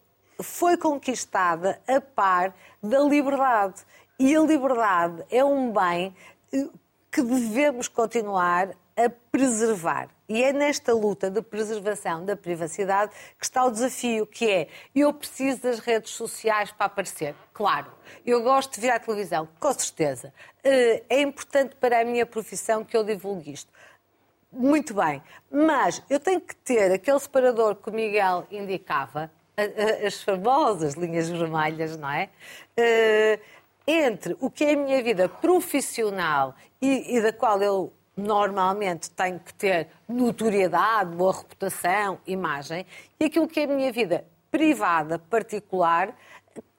[0.42, 3.82] foi conquistada a par da liberdade.
[4.18, 6.16] E a liberdade é um bem
[6.54, 6.68] eh,
[7.12, 8.70] que devemos continuar
[9.06, 10.08] a preservar.
[10.28, 15.12] E é nesta luta de preservação da privacidade que está o desafio, que é eu
[15.12, 17.34] preciso das redes sociais para aparecer.
[17.52, 17.90] Claro,
[18.24, 20.32] eu gosto de ver a televisão, com certeza.
[20.62, 23.72] Eh, é importante para a minha profissão que eu divulgue isto.
[24.52, 29.30] Muito bem, mas eu tenho que ter aquele separador que o Miguel indicava,
[30.06, 32.30] as famosas linhas vermelhas, não é?
[32.76, 33.38] Eh,
[33.86, 39.38] entre o que é a minha vida profissional e, e da qual eu normalmente tenho
[39.38, 42.86] que ter notoriedade, boa reputação, imagem,
[43.18, 46.14] e aquilo que é a minha vida privada, particular,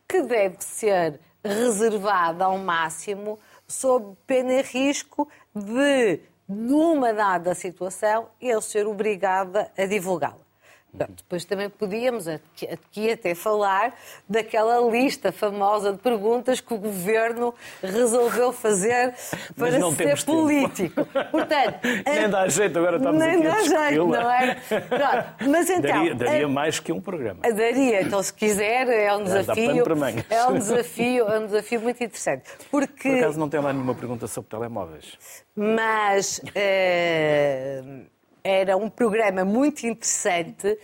[0.08, 8.62] que deve ser reservada ao máximo, sob pena e risco de, numa dada situação, eu
[8.62, 10.51] ser obrigada a divulgá-la.
[10.94, 13.96] Depois também podíamos aqui até falar
[14.28, 19.14] daquela lista famosa de perguntas que o governo resolveu fazer
[19.56, 21.06] para ser político.
[21.32, 24.56] Portanto, nem dá jeito, agora estamos nem aqui dá a jeito, não é?
[24.56, 25.50] Pronto.
[25.50, 27.40] Mas então, daria, daria mais que um programa.
[27.42, 29.84] Daria, então se quiser, é um desafio.
[30.30, 32.50] É um desafio, é um desafio muito interessante.
[32.70, 33.10] Porque...
[33.10, 35.18] Por acaso não tem lá nenhuma pergunta sobre telemóveis.
[35.56, 36.40] Mas.
[36.40, 40.78] Uh era um programa muito interessante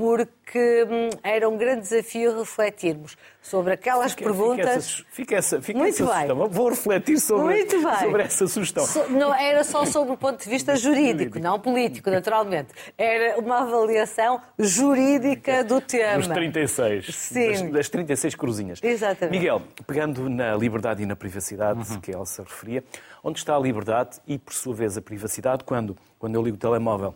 [0.00, 5.04] porque hum, era um grande desafio refletirmos sobre aquelas fica, perguntas.
[5.10, 6.12] Fica essa, fica Muito essa bem.
[6.14, 6.48] sugestão.
[6.48, 7.66] Vou refletir sobre,
[7.98, 8.86] sobre essa sugestão.
[8.86, 12.68] So, não era só sobre o ponto de vista jurídico, não político, naturalmente.
[12.96, 16.16] Era uma avaliação jurídica do tema.
[16.16, 17.14] Dos 36.
[17.14, 17.50] Sim.
[17.50, 18.80] Das, das 36 cruzinhas.
[18.82, 19.36] Exatamente.
[19.38, 22.00] Miguel, pegando na liberdade e na privacidade uhum.
[22.00, 22.82] que ela se referia,
[23.22, 26.58] onde está a liberdade e, por sua vez, a privacidade quando, quando eu ligo o
[26.58, 27.14] telemóvel?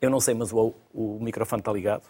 [0.00, 2.04] Eu não sei, mas o, o microfone está ligado,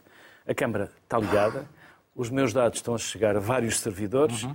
[0.46, 1.68] a câmara está ligada,
[2.14, 4.54] os meus dados estão a chegar a vários servidores uhum.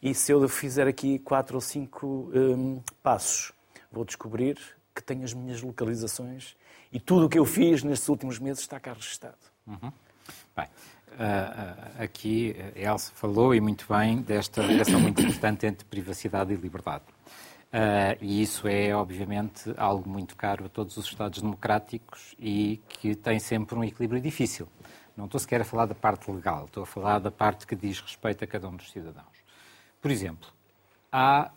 [0.00, 3.52] e se eu fizer aqui quatro ou cinco um, passos,
[3.90, 4.58] vou descobrir
[4.94, 6.56] que tenho as minhas localizações
[6.92, 9.36] e tudo o que eu fiz nestes últimos meses está cá registado.
[9.66, 9.92] Uhum.
[10.56, 16.56] Bem, uh, aqui Elsa falou e muito bem desta ligação muito importante entre privacidade e
[16.56, 17.04] liberdade.
[17.74, 23.16] Uh, e isso é, obviamente, algo muito caro a todos os Estados democráticos e que
[23.16, 24.68] tem sempre um equilíbrio difícil.
[25.16, 28.00] Não estou sequer a falar da parte legal, estou a falar da parte que diz
[28.00, 29.42] respeito a cada um dos cidadãos.
[30.00, 30.48] Por exemplo,
[31.10, 31.50] há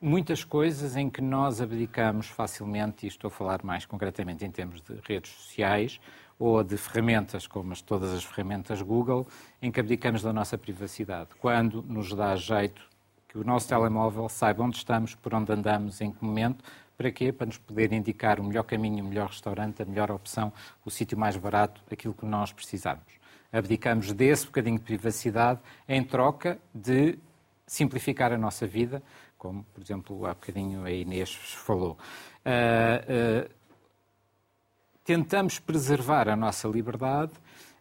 [0.00, 4.80] muitas coisas em que nós abdicamos facilmente, e estou a falar mais concretamente em termos
[4.80, 6.00] de redes sociais
[6.38, 9.26] ou de ferramentas, como as, todas as ferramentas Google,
[9.60, 12.94] em que abdicamos da nossa privacidade, quando nos dá jeito
[13.28, 16.64] que o nosso telemóvel saiba onde estamos, por onde andamos, em que momento,
[16.96, 17.32] para quê?
[17.32, 20.52] Para nos poder indicar o melhor caminho, o melhor restaurante, a melhor opção,
[20.84, 23.04] o sítio mais barato, aquilo que nós precisamos.
[23.52, 27.18] Abdicamos desse bocadinho de privacidade em troca de
[27.66, 29.02] simplificar a nossa vida,
[29.36, 31.98] como, por exemplo, há bocadinho a Inês falou.
[32.44, 33.50] Uh, uh,
[35.04, 37.32] tentamos preservar a nossa liberdade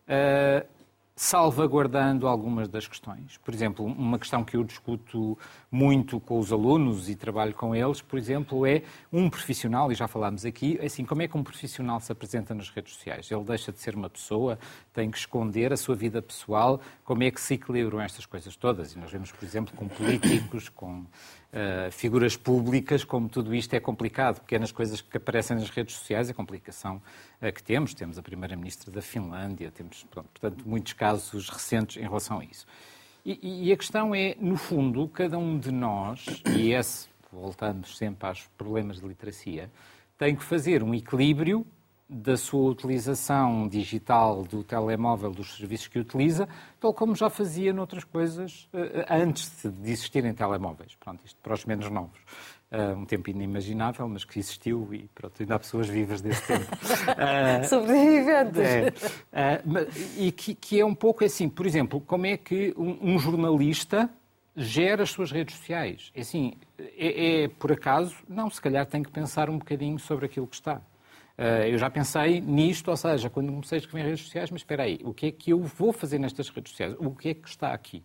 [0.07, 0.74] uh,
[1.15, 3.37] salvaguardando algumas das questões.
[3.37, 5.37] Por exemplo, uma questão que eu discuto
[5.71, 8.81] muito com os alunos e trabalho com eles, por exemplo, é
[9.13, 12.69] um profissional, e já falámos aqui, assim, como é que um profissional se apresenta nas
[12.69, 13.31] redes sociais?
[13.31, 14.59] Ele deixa de ser uma pessoa,
[14.93, 18.93] tem que esconder a sua vida pessoal, como é que se equilibram estas coisas todas?
[18.93, 21.05] E nós vemos, por exemplo, com políticos, com
[21.55, 24.41] uh, figuras públicas, como tudo isto é complicado.
[24.41, 27.01] Pequenas coisas que aparecem nas redes sociais, a complicação
[27.41, 27.93] uh, que temos.
[27.93, 31.04] Temos a Primeira-Ministra da Finlândia, temos, pronto, portanto, muitos casos
[31.49, 32.65] recentes em relação a isso.
[33.25, 38.27] E, e, a questão é, no fundo, cada um de nós, e esse, voltando sempre
[38.27, 39.69] aos problemas de literacia,
[40.17, 41.65] tem que fazer um equilíbrio
[42.07, 46.47] da sua utilização digital do telemóvel, dos serviços que utiliza,
[46.79, 50.95] tal como já fazia noutras coisas uh, antes de existirem telemóveis.
[50.99, 52.19] Pronto, isto para os menos novos.
[52.75, 56.65] Uh, um tempo inimaginável, mas que existiu e pronto, ainda há pessoas vivas desse tempo.
[56.65, 59.23] Uh, Sobreviventes.
[59.31, 59.61] É,
[60.17, 64.09] e que, que, é um pouco assim, por exemplo, como é que um, um jornalista
[64.57, 66.11] gera as suas redes sociais?
[66.13, 68.13] É assim, é, é por acaso?
[68.27, 70.81] Não, se calhar tem que pensar um bocadinho sobre aquilo que está.
[71.37, 74.83] Uh, eu já pensei nisto, ou seja, quando comecei a escrever redes sociais, mas espera
[74.83, 76.93] aí, o que é que eu vou fazer nestas redes sociais?
[76.99, 78.03] O que é que está aqui?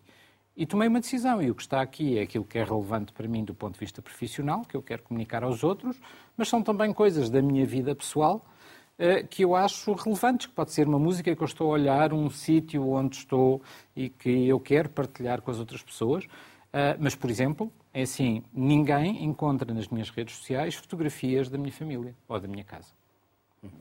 [0.55, 3.27] E tomei uma decisão, e o que está aqui é aquilo que é relevante para
[3.27, 5.97] mim do ponto de vista profissional, que eu quero comunicar aos outros,
[6.35, 8.45] mas são também coisas da minha vida pessoal
[8.99, 12.13] uh, que eu acho relevantes, que pode ser uma música que eu estou a olhar,
[12.13, 13.61] um sítio onde estou
[13.95, 16.25] e que eu quero partilhar com as outras pessoas.
[16.25, 21.71] Uh, mas, por exemplo, é assim, ninguém encontra nas minhas redes sociais fotografias da minha
[21.71, 22.93] família ou da minha casa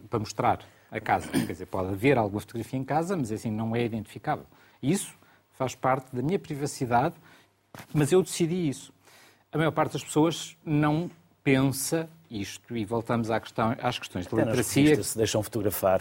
[0.09, 0.61] para mostrar
[0.91, 1.29] a casa.
[1.31, 4.47] Quer dizer, pode haver alguma fotografia em casa, mas assim não é identificável.
[4.83, 5.16] Isso
[5.61, 7.15] faz parte da minha privacidade,
[7.93, 8.95] mas eu decidi isso.
[9.53, 11.11] A maior parte das pessoas não
[11.45, 15.05] pensa isto e voltamos à questão, às questões de Até nas literacia.
[15.05, 16.01] se deixam fotografar.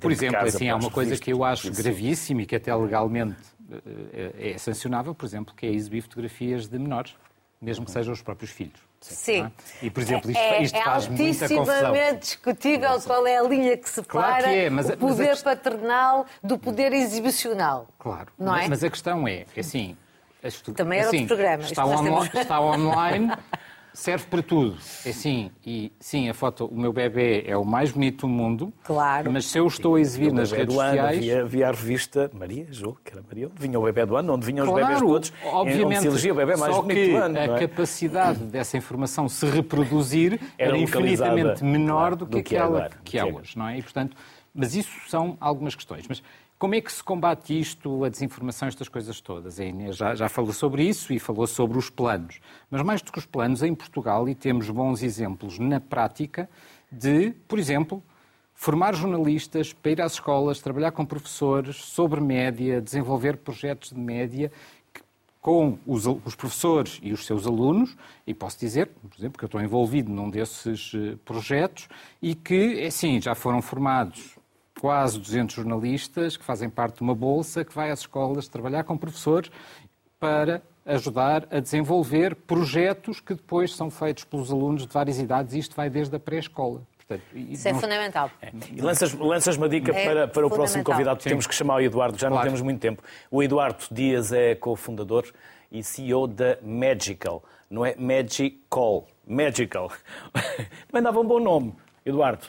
[0.00, 1.80] Por exemplo, casa, assim, há uma coisa que eu acho Isso.
[1.80, 3.36] gravíssima e que até legalmente
[4.12, 7.14] eh, é sancionável, por exemplo, que é exibir fotografias de menores,
[7.60, 8.80] mesmo que sejam os próprios filhos.
[9.04, 9.44] Sim.
[9.44, 9.86] é?
[9.86, 11.58] E, por exemplo, isto, é, isto é faz muita confusão.
[11.74, 15.28] altissimamente discutível qual é a linha que separa Claro que é, mas- o mas poder
[15.28, 17.88] quest- paternal do poder exibicional.
[17.98, 18.28] Claro.
[18.38, 18.68] Não é?
[18.68, 19.96] Mas a questão é, assim...
[20.42, 21.62] as foto- Também era assim, outro programa.
[21.64, 23.32] Está, temos- está online,
[23.92, 24.76] serve para tudo.
[25.04, 28.72] É assim, e sim, a foto, o meu bebê é o mais bonito do mundo.
[28.84, 29.30] Claro.
[29.32, 31.16] Mas se eu estou a exibir O nas bebé redes do ano, sociais...
[31.18, 34.34] havia, havia a revista Maria, julgo que era Maria, onde vinha o bebê do ano,
[34.34, 35.84] onde vinham os Claro, bebés todos, obviamente.
[35.86, 37.38] onde se elegia o bebê mais Só bonito que do ano.
[37.38, 37.58] a não é?
[37.60, 42.58] capacidade dessa informação se reproduzir Era era, infinitamente menor claro, do que do que é
[42.58, 43.78] aquela agora, que há é hoje, não é?
[43.78, 44.16] E, portanto,
[44.54, 46.04] mas isso são algumas questões.
[46.08, 46.22] Mas
[46.62, 49.58] como é que se combate isto, a desinformação, estas coisas todas?
[49.58, 52.38] A Inês já, já falou sobre isso e falou sobre os planos.
[52.70, 56.48] Mas mais do que os planos, em Portugal, e temos bons exemplos na prática,
[56.88, 58.00] de, por exemplo,
[58.54, 64.52] formar jornalistas para ir às escolas, trabalhar com professores sobre média, desenvolver projetos de média
[65.40, 69.48] com os, os professores e os seus alunos, e posso dizer, por exemplo, que eu
[69.48, 71.88] estou envolvido num desses eh, projetos
[72.22, 74.38] e que, assim, já foram formados
[74.82, 78.96] quase 200 jornalistas que fazem parte de uma bolsa que vai às escolas trabalhar com
[78.98, 79.48] professores
[80.18, 85.60] para ajudar a desenvolver projetos que depois são feitos pelos alunos de várias idades e
[85.60, 86.82] isto vai desde a pré-escola.
[87.32, 88.28] Isso é não- fundamental.
[88.74, 91.76] E lanças, lanças uma dica É para, para o próximo convidado, que temos que chamar
[91.76, 92.48] o Eduardo, já não Claro.
[92.48, 93.04] temos muito tempo.
[93.30, 95.26] O Eduardo Dias é cofundador
[95.70, 99.92] e CEO da Magical, não é Magical, Magical.
[100.90, 101.72] Também dava um bom nome,
[102.04, 102.46] Eduardo.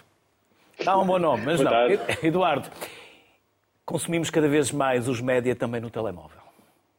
[0.84, 1.72] Dá um bom nome, mas não.
[2.24, 2.70] Eduardo,
[3.86, 6.42] consumimos cada vez mais os média também no telemóvel.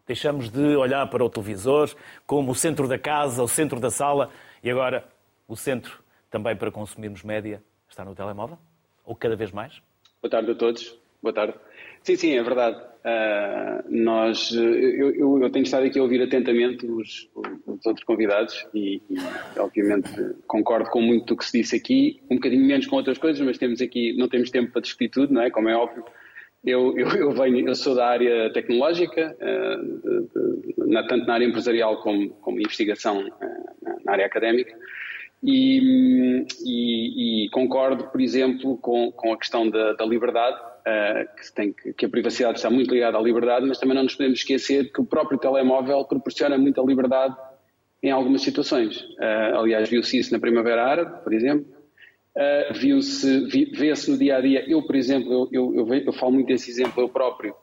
[0.06, 1.90] Deixamos de olhar para o televisor
[2.26, 4.30] como o centro da casa, o centro da sala
[4.62, 5.04] e agora
[5.48, 8.58] o centro também para consumirmos média está no telemóvel?
[9.04, 9.80] Ou cada vez mais?
[10.20, 10.98] Boa tarde a todos.
[11.22, 11.54] Boa tarde.
[12.05, 12.76] Sim, sim, é verdade.
[13.07, 17.28] Ah, nós, eu, eu- eu tenho estado aqui a ouvir atentamente os,
[17.66, 19.16] os outros convidados e, e,
[19.59, 20.09] obviamente,
[20.46, 23.59] concordo com muito do que se disse aqui, um bocadinho menos com outras coisas, mas
[23.59, 25.50] temos aqui, não temos tempo para discutir tudo, não é?
[25.50, 26.05] Como é óbvio.
[26.64, 32.30] Eu, eu, eu venho, eu sou da área tecnológica, ah, tanto na área empresarial como,
[32.40, 34.74] como investigação ah, na área académica.
[35.42, 40.57] E, e- e concordo, por exemplo, com, com a questão da, da liberdade,
[40.87, 44.05] eh, que, tem que, que a privacidade está muito ligada à liberdade, mas também não
[44.05, 47.35] nos podemos esquecer que o próprio telemóvel proporciona muita liberdade
[48.03, 49.05] em algumas situações.
[49.20, 51.66] Eh, aliás, viu-se isso na Primavera Árabe, por exemplo.
[52.37, 54.64] Eh, viu-se, vi- vê-se no dia a dia.
[54.68, 57.55] Eu, por exemplo, eu, eu, eu, eu falo muito desse exemplo, eu próprio.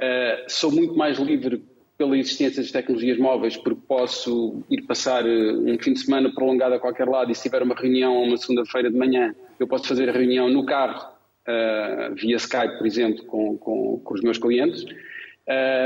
[0.00, 1.60] Uh, sou muito mais livre
[1.96, 6.74] pela existência das tecnologias móveis, porque posso ir passar uh, um fim de semana prolongado
[6.74, 10.08] a qualquer lado e se tiver uma reunião uma segunda-feira de manhã, eu posso fazer
[10.08, 11.17] a reunião no carro,
[11.48, 14.84] uh, via Skype, por exemplo, com, com, com os meus clientes.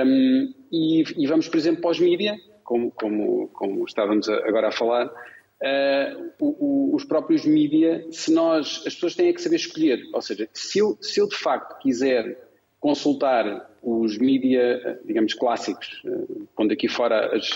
[0.04, 4.72] Um, e, e vamos, por exemplo, para os mídia, como, como, como estávamos agora a
[4.72, 5.06] falar.
[5.06, 10.02] Uh, o- o- os próprios mídia, se nós, as pessoas têm é que saber escolher,
[10.12, 12.36] ou seja, se eu, se eu de facto quiser
[12.80, 16.10] consultar os mídia, digamos, clássicos, eh,
[16.56, 17.48] pondo aqui fora as,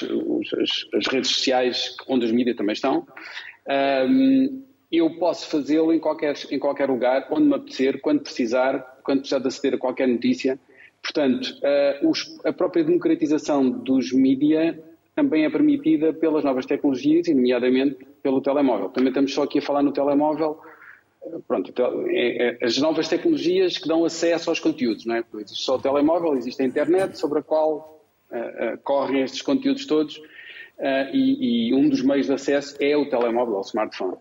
[0.62, 3.04] as- as redes sociais onde os mídia também estão,
[3.68, 9.20] ahm, eu posso fazê-lo em qualquer, em qualquer lugar, onde me apetecer, quando precisar, quando
[9.20, 10.58] precisar de aceder a qualquer notícia.
[11.02, 14.82] Portanto, eh, os- a própria democratização dos mídia
[15.14, 18.88] também é permitida pelas novas tecnologias e, nomeadamente, pelo telemóvel.
[18.90, 20.58] Também estamos só aqui a falar no telemóvel,
[21.48, 25.24] pronto, então, é- é as novas tecnologias que dão acesso aos conteúdos, não é?
[25.40, 27.94] Existe só o telemóvel, existe a internet sobre a qual
[28.30, 30.20] ah, ah, correm estes conteúdos todos
[31.12, 34.16] e, e um dos meios de acesso é o telemóvel, o smartphone.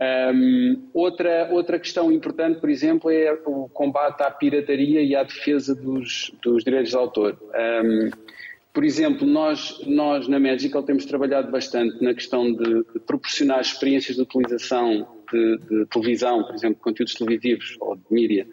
[0.00, 5.74] Ahm, outra, outra questão importante, por exemplo, é o combate à pirataria e à defesa
[5.74, 7.38] dos, dos direitos de autor.
[7.54, 8.10] Ahm,
[8.72, 14.16] por exemplo, nós, nós na Magical temos trabalhado bastante na questão de, de proporcionar experiências
[14.16, 18.46] de utilização de, de televisão, por exemplo, conteúdos televisivos ou de mídia,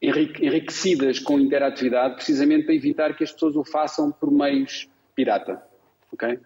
[0.00, 5.62] enrique- enriquecidas com interatividade, precisamente para evitar que as pessoas o façam por meios pirata.
[6.12, 6.38] Ok?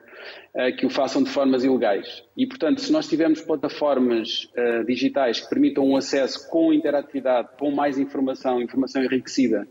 [0.55, 2.25] Eh, que o façam de formas ilegais.
[2.37, 7.71] E, portanto, se nós tivermos plataformas eh, digitais que permitam um acesso com interatividade, com
[7.71, 9.67] mais informação, informação enriquecida,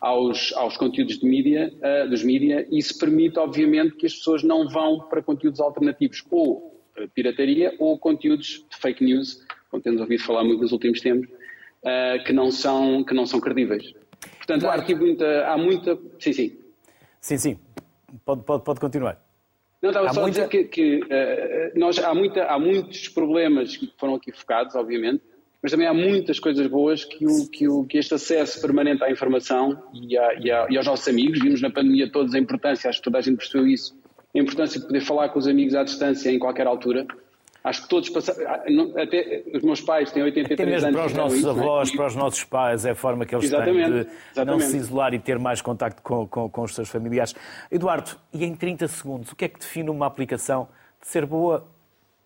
[0.00, 4.68] aos, aos conteúdos de mídia, eh, dos mídia, isso permite, obviamente, que as pessoas não
[4.68, 6.70] vão para conteúdos alternativos, ou
[7.14, 11.28] pirataria, ou conteúdos de fake news, como temos ouvido falar muito nos últimos tempos,
[12.26, 13.94] que, não são, que não são credíveis.
[14.36, 15.46] Portanto, há aqui muita.
[15.46, 16.58] Há muita sim, sim.
[17.20, 17.58] Sim, sim.
[18.24, 19.29] Pode, pode, pode continuar.
[19.82, 20.44] Não, estava há só muita...
[20.44, 24.74] a dizer que, que uh, nós, há, muita, há muitos problemas que foram aqui focados,
[24.74, 25.22] obviamente,
[25.62, 29.10] mas também há muitas coisas boas que, o, que, o, que este acesso permanente à
[29.10, 32.88] informação e, a, e, a, e, aos nossos amigos, vimos na pandemia todos a importância,
[32.88, 33.98] acho que toda a gente percebeu isso,
[34.34, 37.06] a importância de poder falar com os amigos à distância em qualquer altura.
[37.62, 40.96] Acho que todos passaram, ah, até os meus pais têm 83 até mesmo anos.
[40.98, 41.50] para os nossos isso, é?
[41.50, 41.96] avós, é?
[41.96, 44.62] para os nossos pais, é a forma que eles exatamente, têm de exatamente.
[44.62, 47.34] não se isolar e ter mais contacto com, com, com os seus familiares.
[47.70, 50.68] Eduardo, e em 30 segundos, o que é que define uma aplicação
[51.00, 51.68] de ser boa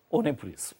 [0.09, 0.73] ou nem por isso?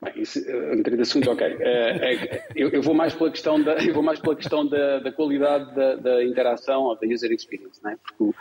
[0.00, 1.46] Bem, isso, em 30 segundos, ok.
[1.60, 4.98] É, é, eu, eu, vou mais pela questão da, eu vou mais pela questão da,
[5.00, 7.96] da qualidade da, da, interação ou da user experience, não é?
[7.96, 8.34] Porque o,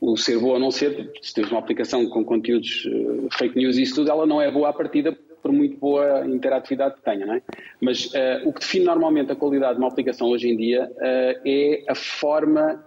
[0.00, 3.76] o, ser boa ou não ser, se temos uma aplicação com conteúdos uh, fake news
[3.76, 7.26] e isso tudo, ela não é boa à partida por muito boa interatividade que tenha,
[7.26, 7.42] não é?
[7.80, 11.40] Mas uh, o que define normalmente a qualidade de uma aplicação hoje em dia uh,
[11.44, 12.84] é a forma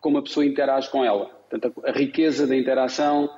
[0.00, 1.26] como a pessoa interage com ela.
[1.48, 3.30] Portanto, a, a riqueza da interação,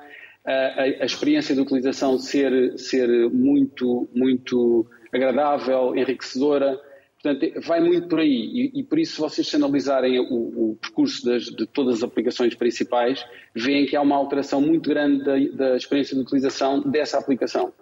[0.43, 6.79] a, a, experiência de utilização ser, ser muito, muito agradável, enriquecedora.
[7.21, 11.25] Portanto, vai muito por aí e, e por isso, se vocês analisarem o, o percurso
[11.25, 15.75] das, de todas as aplicações principais, veem que há uma alteração muito grande da, da
[15.75, 17.73] experiência de utilização dessa aplicação.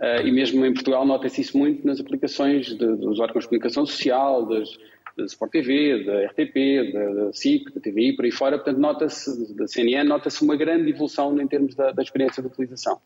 [0.00, 3.84] Uh, e mesmo em Portugal nota-se isso muito nas aplicações de, dos órgãos de comunicação
[3.84, 4.70] social, das,
[5.16, 8.56] da Sport TV, da RTP, da, da SIC, da TVI, por aí fora.
[8.56, 12.98] Portanto, nota-se, da CNN, nota-se uma grande evolução em termos da, da, experiência de utilização.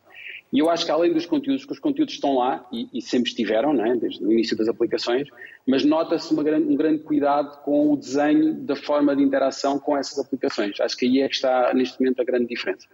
[0.53, 3.29] E eu acho que além dos conteúdos, que os conteúdos estão lá e, e sempre
[3.29, 5.27] estiveram, né, desde o início das aplicações,
[5.67, 10.79] mas nota-se um grande cuidado com o desenho da forma de interação com essas aplicações.
[10.79, 12.87] Acho que aí é que está, neste momento, a grande diferença.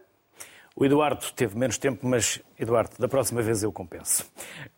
[0.75, 4.25] O Eduardo teve menos tempo, mas, Eduardo, da próxima vez eu compenso.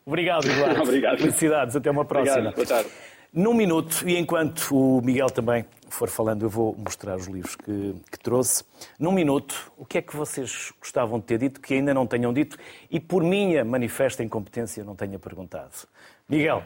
[0.05, 0.81] Obrigado, Eduardo.
[0.83, 1.19] Obrigado.
[1.19, 2.49] Felicidades, até uma próxima.
[2.49, 2.89] Obrigado, boa tarde.
[3.33, 7.95] Num minuto, e enquanto o Miguel também for falando, eu vou mostrar os livros que,
[8.11, 8.63] que, trouxe.
[8.99, 12.31] Num minuto, o que é que vocês gostavam de ter dito que ainda não tenham
[12.31, 12.57] dito
[12.91, 15.71] e, por minha manifesta incompetência, não tenha perguntado?
[16.29, 16.63] Miguel.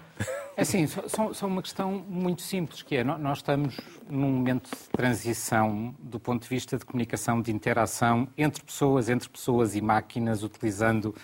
[0.57, 4.89] É assim, só, só uma questão muito simples, que é, nós estamos num momento de
[4.89, 10.43] transição do ponto de vista de comunicação, de interação entre pessoas, entre pessoas e máquinas,
[10.43, 11.15] utilizando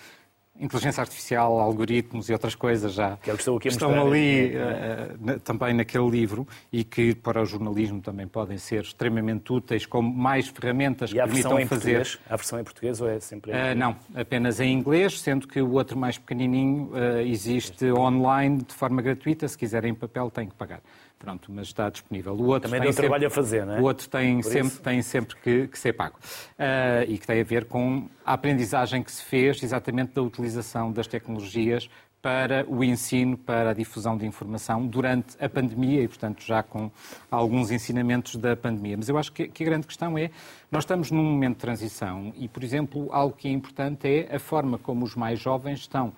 [0.58, 6.08] inteligência artificial, algoritmos e outras coisas já que é estão, estão ali uh, também naquele
[6.08, 11.14] livro e que para o jornalismo também podem ser extremamente úteis como mais ferramentas e
[11.14, 11.68] que permitam fazer.
[11.68, 12.18] Português?
[12.28, 15.60] A versão em português ou é sempre em uh, Não, apenas em inglês, sendo que
[15.60, 19.48] o outro mais pequenininho uh, existe online de forma gratuita.
[19.48, 20.80] Se quiserem em papel, têm que pagar.
[21.24, 22.34] Pronto, mas está disponível.
[22.34, 23.80] O outro Também tem sempre, trabalho a fazer, não é?
[23.80, 26.16] O outro tem sempre, tem sempre que, que ser pago.
[26.58, 30.92] Uh, e que tem a ver com a aprendizagem que se fez exatamente da utilização
[30.92, 31.88] das tecnologias
[32.20, 36.90] para o ensino, para a difusão de informação durante a pandemia e, portanto, já com
[37.30, 38.96] alguns ensinamentos da pandemia.
[38.96, 40.30] Mas eu acho que, que a grande questão é,
[40.70, 44.38] nós estamos num momento de transição e, por exemplo, algo que é importante é a
[44.38, 46.12] forma como os mais jovens estão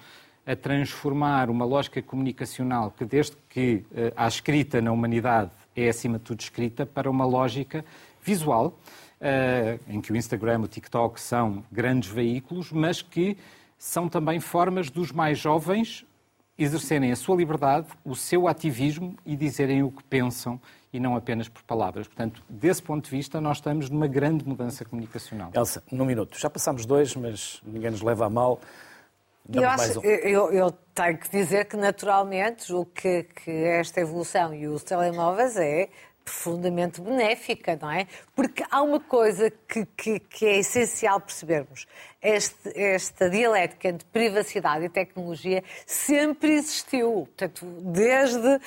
[0.46, 6.18] a transformar uma lógica comunicacional que, desde que uh, há escrita na humanidade, é acima
[6.18, 7.84] de tudo escrita, para uma lógica
[8.22, 8.78] visual,
[9.20, 13.36] uh, em que o Instagram, o TikTok são grandes veículos, mas que
[13.76, 16.06] são também formas dos mais jovens
[16.58, 20.58] exercerem a sua liberdade, o seu ativismo e dizerem o que pensam
[20.92, 22.06] e não apenas por palavras.
[22.06, 25.50] Portanto, desse ponto de vista, nós estamos numa grande mudança comunicacional.
[25.54, 26.38] Elsa, num minuto.
[26.38, 28.60] Já passámos dois, mas ninguém nos leva a mal.
[29.52, 30.02] Eu, acho, um.
[30.02, 35.56] eu, eu, tenho que dizer que, naturalmente, o que, que esta evolução e os telemóveis
[35.56, 35.88] é
[36.26, 38.08] profundamente benéfica, não é?
[38.34, 41.86] Porque há uma coisa que, que, que é essencial percebermos.
[42.20, 47.28] Este, esta dialética entre privacidade e tecnologia sempre existiu.
[47.28, 48.60] Portanto, desde,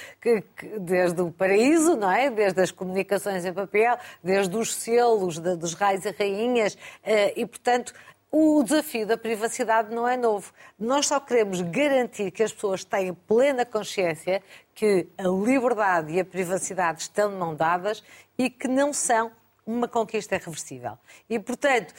[0.79, 2.29] desde o paraíso, não é?
[2.29, 6.77] Desde as comunicações em papel, desde os selos de, dos reis e rainhas.
[7.03, 7.93] Eh, e, portanto,
[8.31, 10.51] o desafio da privacidade não é novo.
[10.77, 14.43] Nós só queremos garantir que as pessoas tenham plena consciência
[14.75, 18.03] que a liberdade e a privacidade estão de mão dadas
[18.37, 19.31] e que não são
[19.65, 20.97] uma conquista irreversível.
[21.29, 21.93] E, portanto,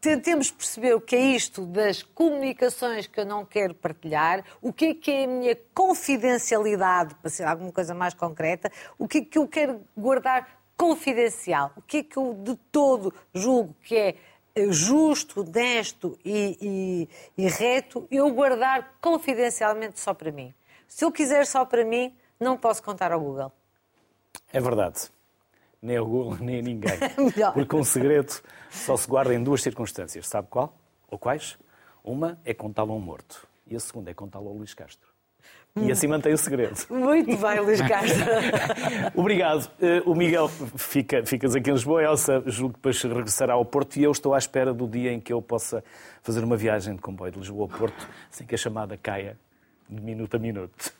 [0.00, 4.86] tentemos perceber o que é isto das comunicações que eu não quero partilhar, o que
[4.86, 9.24] é que é a minha confidencialidade, para ser alguma coisa mais concreta, o que é
[9.24, 14.16] que eu quero guardar confidencial, o que é que eu de todo julgo que é
[14.70, 20.54] justo, honesto e, e, e, reto, eu guardar confidencialmente só para mim.
[20.86, 23.52] Se eu quiser só para mim, não posso contar ao Google.
[24.52, 25.10] É verdade.
[25.80, 26.98] Nem ao Google, nem a ninguém.
[27.54, 28.32] Porque um segredo
[28.70, 30.28] só se guarda em duas circunstâncias.
[30.28, 30.76] Sabe qual?
[31.10, 31.58] Ou quais?
[32.04, 33.46] Uma é contá-lo a um morto.
[33.66, 35.11] E a segunda é contá-lo ao Luís Castro.
[35.80, 36.76] E assim mantém o segredo.
[36.90, 38.26] Muito bem, Luís Castro.
[39.16, 39.70] Obrigado.
[39.80, 43.96] Eh, O Miguel fica, ficas aqui em Lisboa, Elsa julgo que depois regressará ao Porto
[43.96, 45.82] e eu estou à espera do dia em que eu possa
[46.22, 49.38] fazer uma viagem de comboio de Lisboa ao Porto sem que a chamada caia
[49.88, 50.92] de minuto a minuto.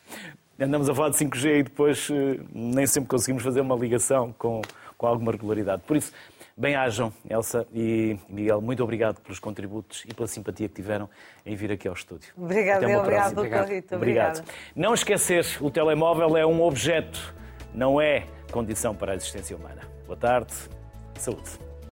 [0.58, 4.62] Andamos a falar de 5G e depois eh, nem sempre conseguimos fazer uma ligação com,
[4.96, 5.82] com alguma regularidade.
[5.86, 6.12] Por isso,
[6.56, 8.60] bem-ajam, Elsa e Miguel.
[8.60, 11.08] Muito obrigado pelos contributos e pela simpatia que tiveram
[11.44, 12.32] em vir aqui ao estúdio.
[12.36, 13.94] Obrigada, obrigado pelo convite.
[13.94, 14.38] Obrigado.
[14.38, 14.44] Obrigada.
[14.74, 17.34] Não esquecer, o telemóvel é um objeto,
[17.74, 19.82] não é condição para a existência humana.
[20.06, 20.52] Boa tarde,
[21.18, 21.71] saúde.